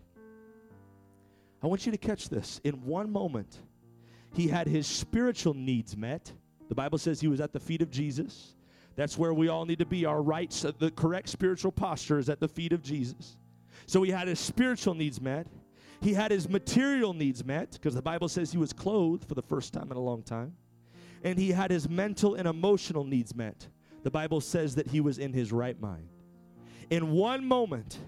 [1.62, 2.61] I want you to catch this.
[2.64, 3.61] In one moment,
[4.33, 6.31] he had his spiritual needs met.
[6.68, 8.55] The Bible says he was at the feet of Jesus.
[8.95, 10.05] That's where we all need to be.
[10.05, 13.37] Our rights, the correct spiritual posture is at the feet of Jesus.
[13.87, 15.47] So he had his spiritual needs met.
[16.01, 19.43] He had his material needs met because the Bible says he was clothed for the
[19.43, 20.55] first time in a long time.
[21.24, 23.66] And he had his mental and emotional needs met.
[24.03, 26.09] The Bible says that he was in his right mind.
[26.91, 27.99] In one moment,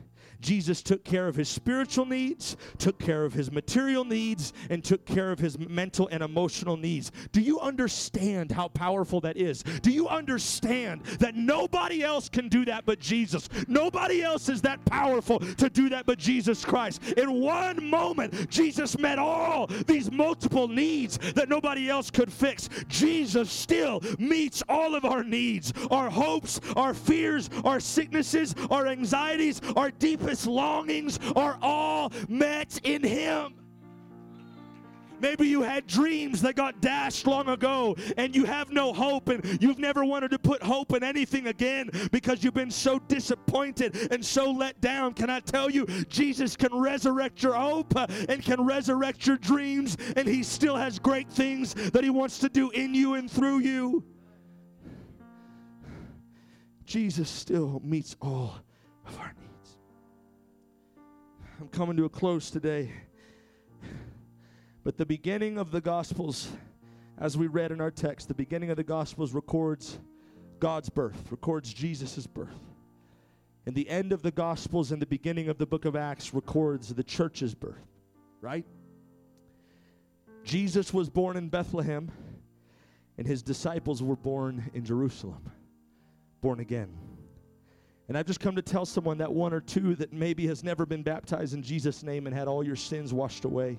[0.40, 5.04] Jesus took care of his spiritual needs, took care of his material needs, and took
[5.04, 7.10] care of his mental and emotional needs.
[7.32, 9.62] Do you understand how powerful that is?
[9.62, 13.48] Do you understand that nobody else can do that but Jesus?
[13.66, 17.02] Nobody else is that powerful to do that but Jesus Christ.
[17.12, 22.68] In one moment, Jesus met all these multiple needs that nobody else could fix.
[22.88, 29.60] Jesus still meets all of our needs, our hopes, our fears, our sicknesses, our anxieties,
[29.76, 33.54] our deep deepest longings are all met in Him.
[35.20, 39.60] Maybe you had dreams that got dashed long ago and you have no hope and
[39.60, 44.24] you've never wanted to put hope in anything again because you've been so disappointed and
[44.24, 45.14] so let down.
[45.14, 47.96] Can I tell you, Jesus can resurrect your hope
[48.28, 52.48] and can resurrect your dreams, and He still has great things that He wants to
[52.48, 54.04] do in you and through you.
[56.84, 58.60] Jesus still meets all
[59.06, 59.47] of our needs.
[61.60, 62.92] I'm coming to a close today.
[64.84, 66.52] But the beginning of the Gospels,
[67.18, 69.98] as we read in our text, the beginning of the Gospels records
[70.60, 72.60] God's birth, records Jesus' birth.
[73.66, 76.94] And the end of the Gospels and the beginning of the book of Acts records
[76.94, 77.88] the church's birth,
[78.40, 78.64] right?
[80.44, 82.08] Jesus was born in Bethlehem,
[83.18, 85.50] and his disciples were born in Jerusalem,
[86.40, 87.07] born again.
[88.08, 90.86] And I've just come to tell someone that one or two that maybe has never
[90.86, 93.78] been baptized in Jesus' name and had all your sins washed away.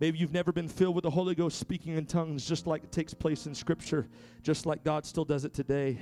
[0.00, 2.92] Maybe you've never been filled with the Holy Ghost speaking in tongues, just like it
[2.92, 4.08] takes place in Scripture,
[4.42, 5.98] just like God still does it today.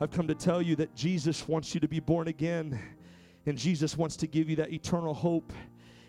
[0.00, 2.78] I've come to tell you that Jesus wants you to be born again,
[3.46, 5.52] and Jesus wants to give you that eternal hope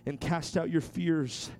[0.05, 1.51] and cast out your fears.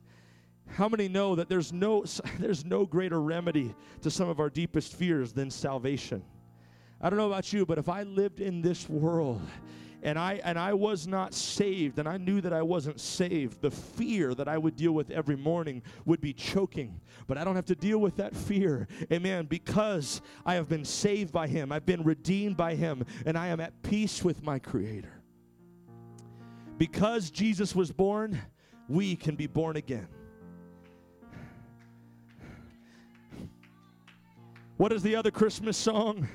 [0.68, 2.06] How many know that there's no,
[2.40, 6.24] there's no greater remedy to some of our deepest fears than salvation?
[7.02, 9.42] I don't know about you, but if I lived in this world
[10.04, 13.72] and I and I was not saved and I knew that I wasn't saved, the
[13.72, 17.00] fear that I would deal with every morning would be choking.
[17.28, 18.88] But I don't have to deal with that fear.
[19.12, 19.46] Amen.
[19.46, 21.72] Because I have been saved by him.
[21.72, 25.22] I've been redeemed by him and I am at peace with my creator.
[26.78, 28.42] Because Jesus was born,
[28.90, 30.08] we can be born again.
[34.78, 36.30] What is the other Christmas song?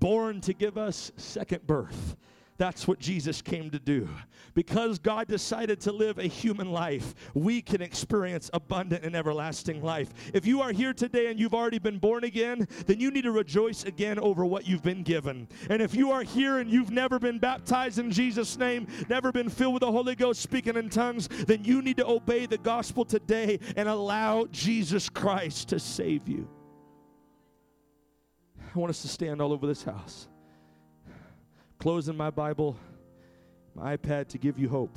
[0.00, 2.16] Born to give us second birth.
[2.60, 4.06] That's what Jesus came to do.
[4.52, 10.12] Because God decided to live a human life, we can experience abundant and everlasting life.
[10.34, 13.30] If you are here today and you've already been born again, then you need to
[13.30, 15.48] rejoice again over what you've been given.
[15.70, 19.48] And if you are here and you've never been baptized in Jesus' name, never been
[19.48, 23.06] filled with the Holy Ghost speaking in tongues, then you need to obey the gospel
[23.06, 26.46] today and allow Jesus Christ to save you.
[28.74, 30.28] I want us to stand all over this house.
[31.78, 32.76] Closing my Bible,
[33.74, 34.96] my iPad to give you hope.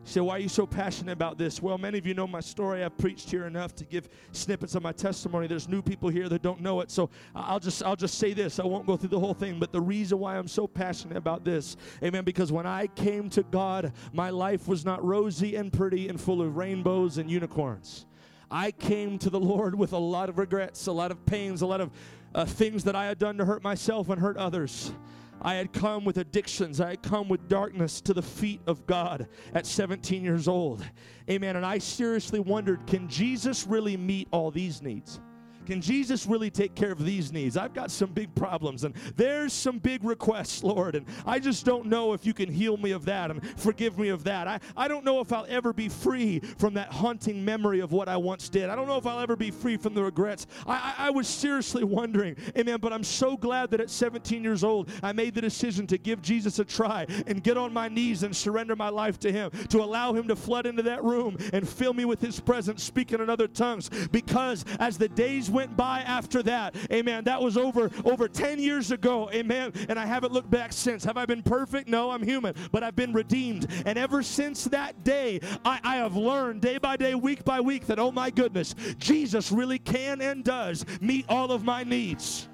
[0.00, 1.60] You say, why are you so passionate about this?
[1.60, 2.82] Well, many of you know my story.
[2.82, 5.46] I've preached here enough to give snippets of my testimony.
[5.46, 8.58] There's new people here that don't know it, so I'll just I'll just say this.
[8.58, 11.44] I won't go through the whole thing, but the reason why I'm so passionate about
[11.44, 16.08] this, amen, because when I came to God, my life was not rosy and pretty
[16.08, 18.06] and full of rainbows and unicorns.
[18.50, 21.66] I came to the Lord with a lot of regrets, a lot of pains, a
[21.66, 21.90] lot of
[22.34, 24.92] uh, things that I had done to hurt myself and hurt others.
[25.40, 26.80] I had come with addictions.
[26.80, 30.84] I had come with darkness to the feet of God at 17 years old.
[31.30, 31.56] Amen.
[31.56, 35.20] And I seriously wondered can Jesus really meet all these needs?
[35.68, 37.58] Can Jesus really take care of these needs?
[37.58, 41.84] I've got some big problems and there's some big requests, Lord, and I just don't
[41.84, 44.48] know if you can heal me of that and forgive me of that.
[44.48, 48.08] I, I don't know if I'll ever be free from that haunting memory of what
[48.08, 48.70] I once did.
[48.70, 50.46] I don't know if I'll ever be free from the regrets.
[50.66, 54.64] I, I, I was seriously wondering, amen, but I'm so glad that at 17 years
[54.64, 58.22] old, I made the decision to give Jesus a try and get on my knees
[58.22, 61.68] and surrender my life to Him, to allow Him to flood into that room and
[61.68, 63.90] fill me with His presence, speaking in other tongues.
[64.10, 66.74] Because as the days went by after that.
[66.92, 67.24] Amen.
[67.24, 69.30] That was over over 10 years ago.
[69.32, 69.72] Amen.
[69.88, 71.04] And I haven't looked back since.
[71.04, 71.88] Have I been perfect?
[71.88, 73.66] No, I'm human, but I've been redeemed.
[73.86, 77.86] And ever since that day, I, I have learned day by day, week by week,
[77.86, 82.48] that oh my goodness, Jesus really can and does meet all of my needs.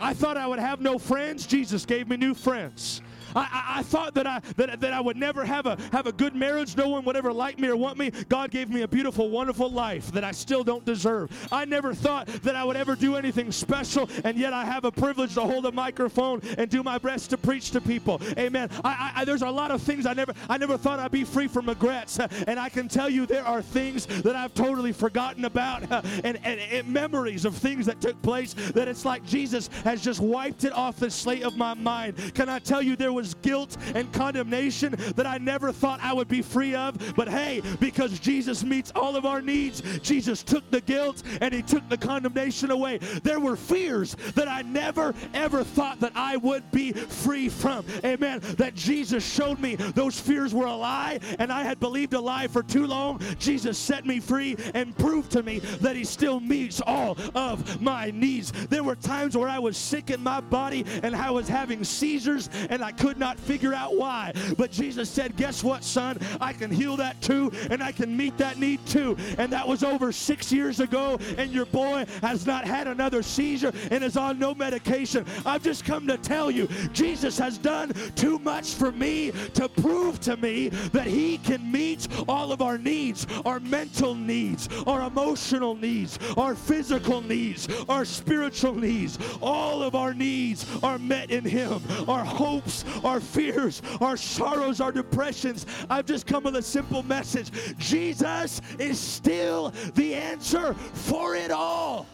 [0.00, 1.46] I thought I would have no friends.
[1.46, 3.00] Jesus gave me new friends.
[3.34, 6.12] I, I, I thought that I that, that I would never have a have a
[6.12, 6.76] good marriage.
[6.76, 8.10] No one would ever like me or want me.
[8.28, 11.30] God gave me a beautiful, wonderful life that I still don't deserve.
[11.52, 14.92] I never thought that I would ever do anything special, and yet I have a
[14.92, 18.20] privilege to hold a microphone and do my best to preach to people.
[18.38, 18.70] Amen.
[18.84, 21.48] I, I, there's a lot of things I never I never thought I'd be free
[21.48, 25.44] from regrets, uh, and I can tell you there are things that I've totally forgotten
[25.44, 29.68] about, uh, and, and, and memories of things that took place that it's like Jesus
[29.84, 32.34] has just wiped it off the slate of my mind.
[32.34, 36.28] Can I tell you there was guilt and condemnation that I never thought I would
[36.28, 37.14] be free of?
[37.16, 41.62] But hey, because Jesus meets all of our needs, Jesus took the guilt and he
[41.62, 42.98] took the condemnation away.
[43.22, 47.84] There were fears that I never ever thought that I would be free from.
[48.04, 48.40] Amen.
[48.58, 52.48] That Jesus showed me those fears were a lie and I had believed a lie
[52.48, 53.20] for too long.
[53.38, 58.10] Jesus set me free and proved to me that he still meets all of my
[58.10, 58.52] needs.
[58.66, 62.48] There were times where I was sick in my body and I was having seizures
[62.70, 64.32] and I could not figure out why.
[64.58, 66.18] But Jesus said, Guess what, son?
[66.40, 69.16] I can heal that too and I can meet that need too.
[69.38, 73.72] And that was over six years ago, and your boy has not had another seizure
[73.90, 75.24] and is on no medication.
[75.46, 80.20] I've just come to tell you, Jesus has done too much for me to prove
[80.20, 85.74] to me that He can meet all of our needs our mental needs, our emotional
[85.74, 89.18] needs, our physical needs, our spiritual needs.
[89.40, 91.80] All of our needs are met in Him.
[92.08, 95.66] Our hopes, our fears, our sorrows, our depressions.
[95.90, 102.06] I've just come with a simple message Jesus is still the answer for it all.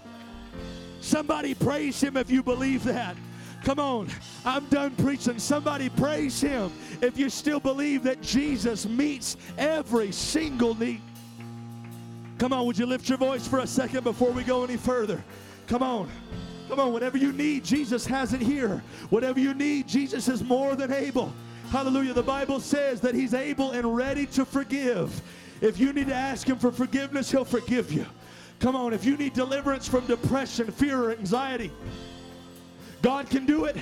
[1.00, 3.16] Somebody praise Him if you believe that.
[3.64, 4.08] Come on,
[4.44, 5.38] I'm done preaching.
[5.38, 6.72] Somebody praise Him
[7.02, 11.02] if you still believe that Jesus meets every single need.
[12.38, 15.22] Come on, would you lift your voice for a second before we go any further?
[15.66, 16.08] Come on.
[16.70, 18.80] Come on, whatever you need, Jesus has it here.
[19.08, 21.32] Whatever you need, Jesus is more than able.
[21.70, 22.12] Hallelujah.
[22.12, 25.20] The Bible says that He's able and ready to forgive.
[25.60, 28.06] If you need to ask Him for forgiveness, He'll forgive you.
[28.60, 31.72] Come on, if you need deliverance from depression, fear, or anxiety,
[33.02, 33.76] God can do it.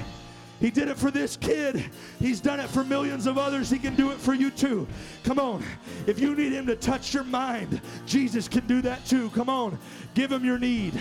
[0.59, 1.85] He did it for this kid.
[2.19, 3.69] He's done it for millions of others.
[3.69, 4.89] He can do it for you too.
[5.25, 5.63] Come on.
[6.07, 9.29] If you need Him to touch your mind, Jesus can do that too.
[9.31, 9.79] Come on.
[10.15, 10.95] Give Him your need.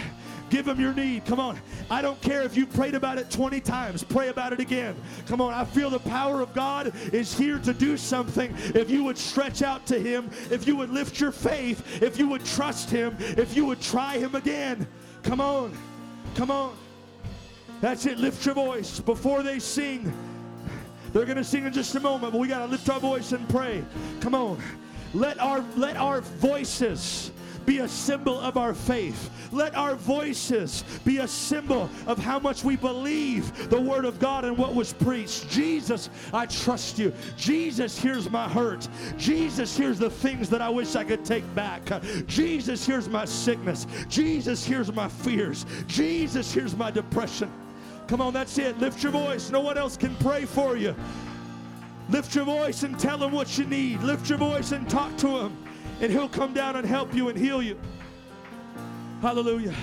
[0.50, 1.26] Give him your need.
[1.26, 1.60] Come on.
[1.90, 4.04] I don't care if you prayed about it 20 times.
[4.04, 4.96] Pray about it again.
[5.28, 5.54] Come on.
[5.54, 8.56] I feel the power of God is here to do something.
[8.74, 12.28] If you would stretch out to him, if you would lift your faith, if you
[12.30, 14.88] would trust him, if you would try him again.
[15.24, 15.78] Come on.
[16.36, 16.78] Come on.
[17.82, 18.18] That's it.
[18.18, 20.12] Lift your voice before they sing.
[21.14, 23.32] They're going to sing in just a moment, but we got to lift our voice
[23.32, 23.84] and pray.
[24.22, 24.62] Come on.
[25.14, 27.32] Let our let our voices
[27.68, 29.30] be a symbol of our faith.
[29.52, 34.46] Let our voices be a symbol of how much we believe the Word of God
[34.46, 35.50] and what was preached.
[35.50, 37.14] Jesus, I trust you.
[37.36, 38.88] Jesus, here's my hurt.
[39.18, 41.84] Jesus, here's the things that I wish I could take back.
[42.26, 43.86] Jesus, here's my sickness.
[44.08, 45.66] Jesus, here's my fears.
[45.88, 47.52] Jesus, here's my depression.
[48.08, 48.80] Come on, that's it.
[48.80, 49.52] Lift your voice.
[49.52, 50.96] No one else can pray for you.
[52.10, 54.02] Lift your voice and tell him what you need.
[54.02, 55.58] Lift your voice and talk to him,
[56.00, 57.80] and he'll come down and help you and heal you.
[59.22, 59.74] Hallelujah.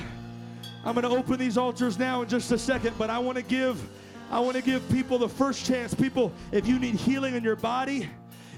[0.85, 3.43] I'm going to open these altars now in just a second, but I want to
[3.43, 3.89] give
[4.31, 5.95] I want to give people the first chance.
[5.95, 8.09] People, if you need healing in your body,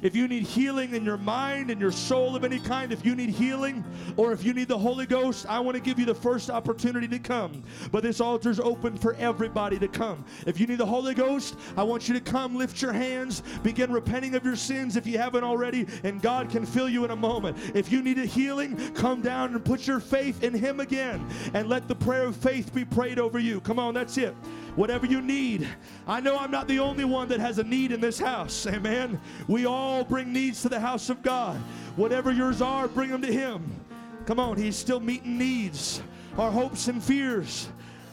[0.07, 3.16] if you need healing in your mind and your soul of any kind, if you
[3.16, 3.84] need healing
[4.16, 7.09] or if you need the Holy Ghost, I want to give you the first opportunity
[7.09, 7.64] to come.
[7.90, 10.24] But this altar is open for everybody to come.
[10.46, 13.90] If you need the Holy Ghost, I want you to come, lift your hands, begin
[13.90, 17.16] repenting of your sins if you haven't already, and God can fill you in a
[17.16, 17.59] moment.
[17.74, 21.68] If you need a healing, come down and put your faith in Him again and
[21.68, 23.61] let the prayer of faith be prayed over you.
[23.61, 24.36] Come on, that's it
[24.77, 25.66] whatever you need.
[26.07, 28.66] I know I'm not the only one that has a need in this house.
[28.66, 29.20] Amen.
[29.49, 31.57] We all bring needs to the house of God.
[31.97, 33.81] Whatever yours are, bring them to Him.
[34.27, 36.03] Come on, He's still meeting needs.
[36.39, 37.68] Our hopes and fears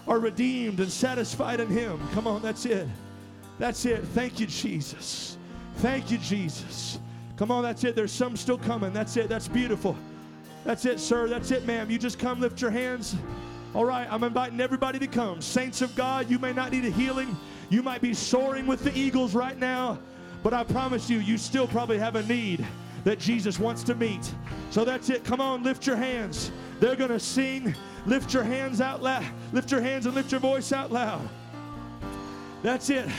[0.07, 1.99] are redeemed and satisfied in Him.
[2.13, 2.87] Come on, that's it.
[3.59, 4.03] That's it.
[4.07, 5.37] Thank you, Jesus.
[5.75, 6.99] Thank you, Jesus.
[7.35, 7.95] Come on, that's it.
[7.95, 8.93] There's some still coming.
[8.93, 9.27] That's it.
[9.27, 9.97] That's beautiful.
[10.63, 11.27] That's it, sir.
[11.27, 11.89] That's it, ma'am.
[11.89, 13.15] You just come lift your hands.
[13.75, 15.41] All right, I'm inviting everybody to come.
[15.41, 17.35] Saints of God, you may not need a healing.
[17.69, 19.97] You might be soaring with the eagles right now,
[20.43, 22.63] but I promise you, you still probably have a need
[23.03, 24.31] that Jesus wants to meet.
[24.69, 25.23] So that's it.
[25.23, 26.51] Come on, lift your hands.
[26.79, 27.73] They're going to sing.
[28.05, 29.25] Lift your hands out loud.
[29.53, 31.27] Lift your hands and lift your voice out loud.
[32.61, 33.09] That's it.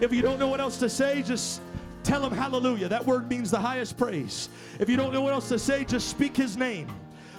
[0.00, 1.60] If you don't know what else to say, just
[2.04, 2.88] tell them hallelujah.
[2.88, 4.48] That word means the highest praise.
[4.78, 6.88] If you don't know what else to say, just speak his name.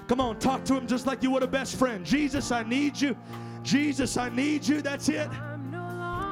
[0.09, 2.03] Come on, talk to him just like you would a best friend.
[2.03, 3.15] Jesus, I need you.
[3.61, 4.81] Jesus, I need you.
[4.81, 5.29] That's it.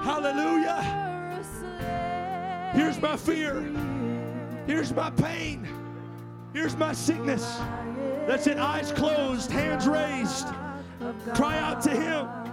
[0.02, 0.82] Hallelujah.
[2.74, 3.62] Here's my fear.
[4.66, 5.68] Here's my pain.
[6.54, 7.60] Here's my sickness.
[8.26, 8.58] That's it.
[8.58, 10.48] Eyes closed, hands raised.
[11.36, 12.47] Cry out to him.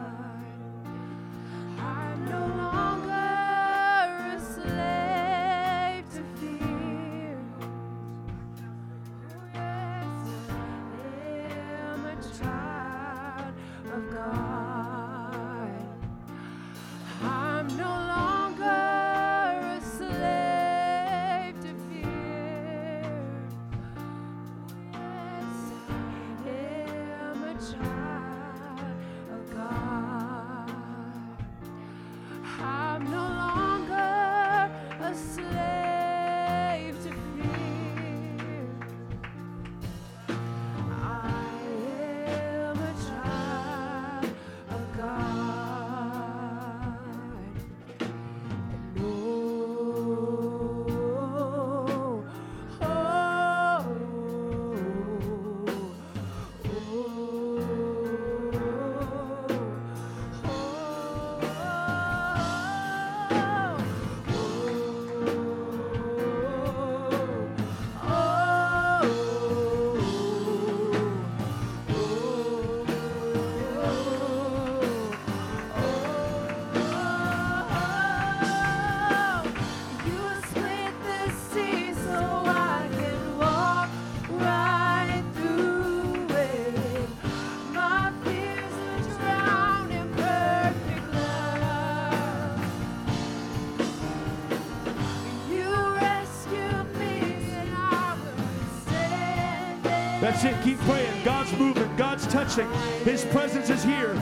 [100.45, 100.63] It.
[100.63, 101.25] Keep praying.
[101.25, 101.97] God's moving.
[101.97, 102.71] God's touching.
[103.03, 104.15] His presence is here.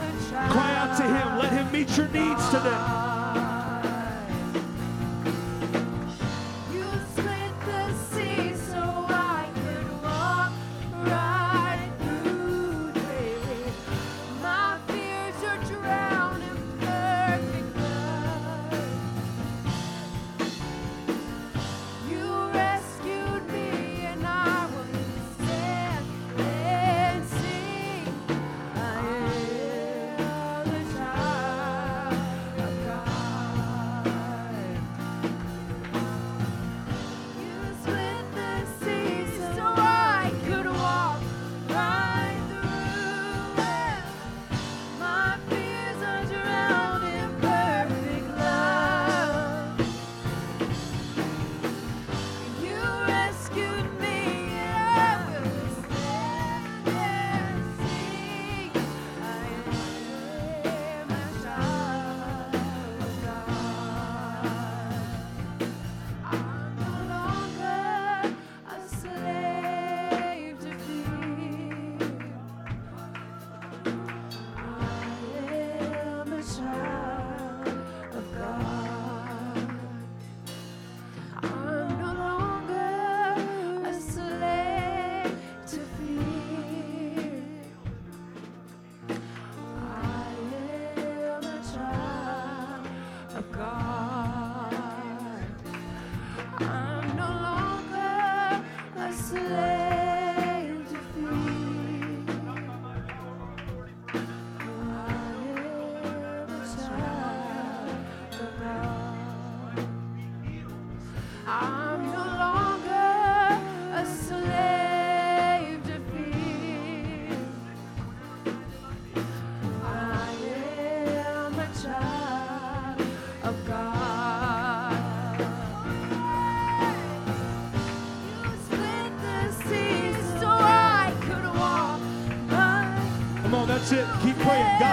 [0.49, 1.37] Cry out to Him.
[1.37, 3.12] Let Him meet your needs today.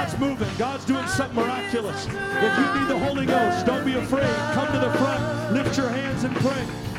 [0.00, 0.48] God's moving.
[0.56, 2.06] God's doing something miraculous.
[2.06, 4.24] If you need the Holy Ghost, don't be afraid.
[4.54, 5.52] Come to the front.
[5.52, 6.89] Lift your hands and pray.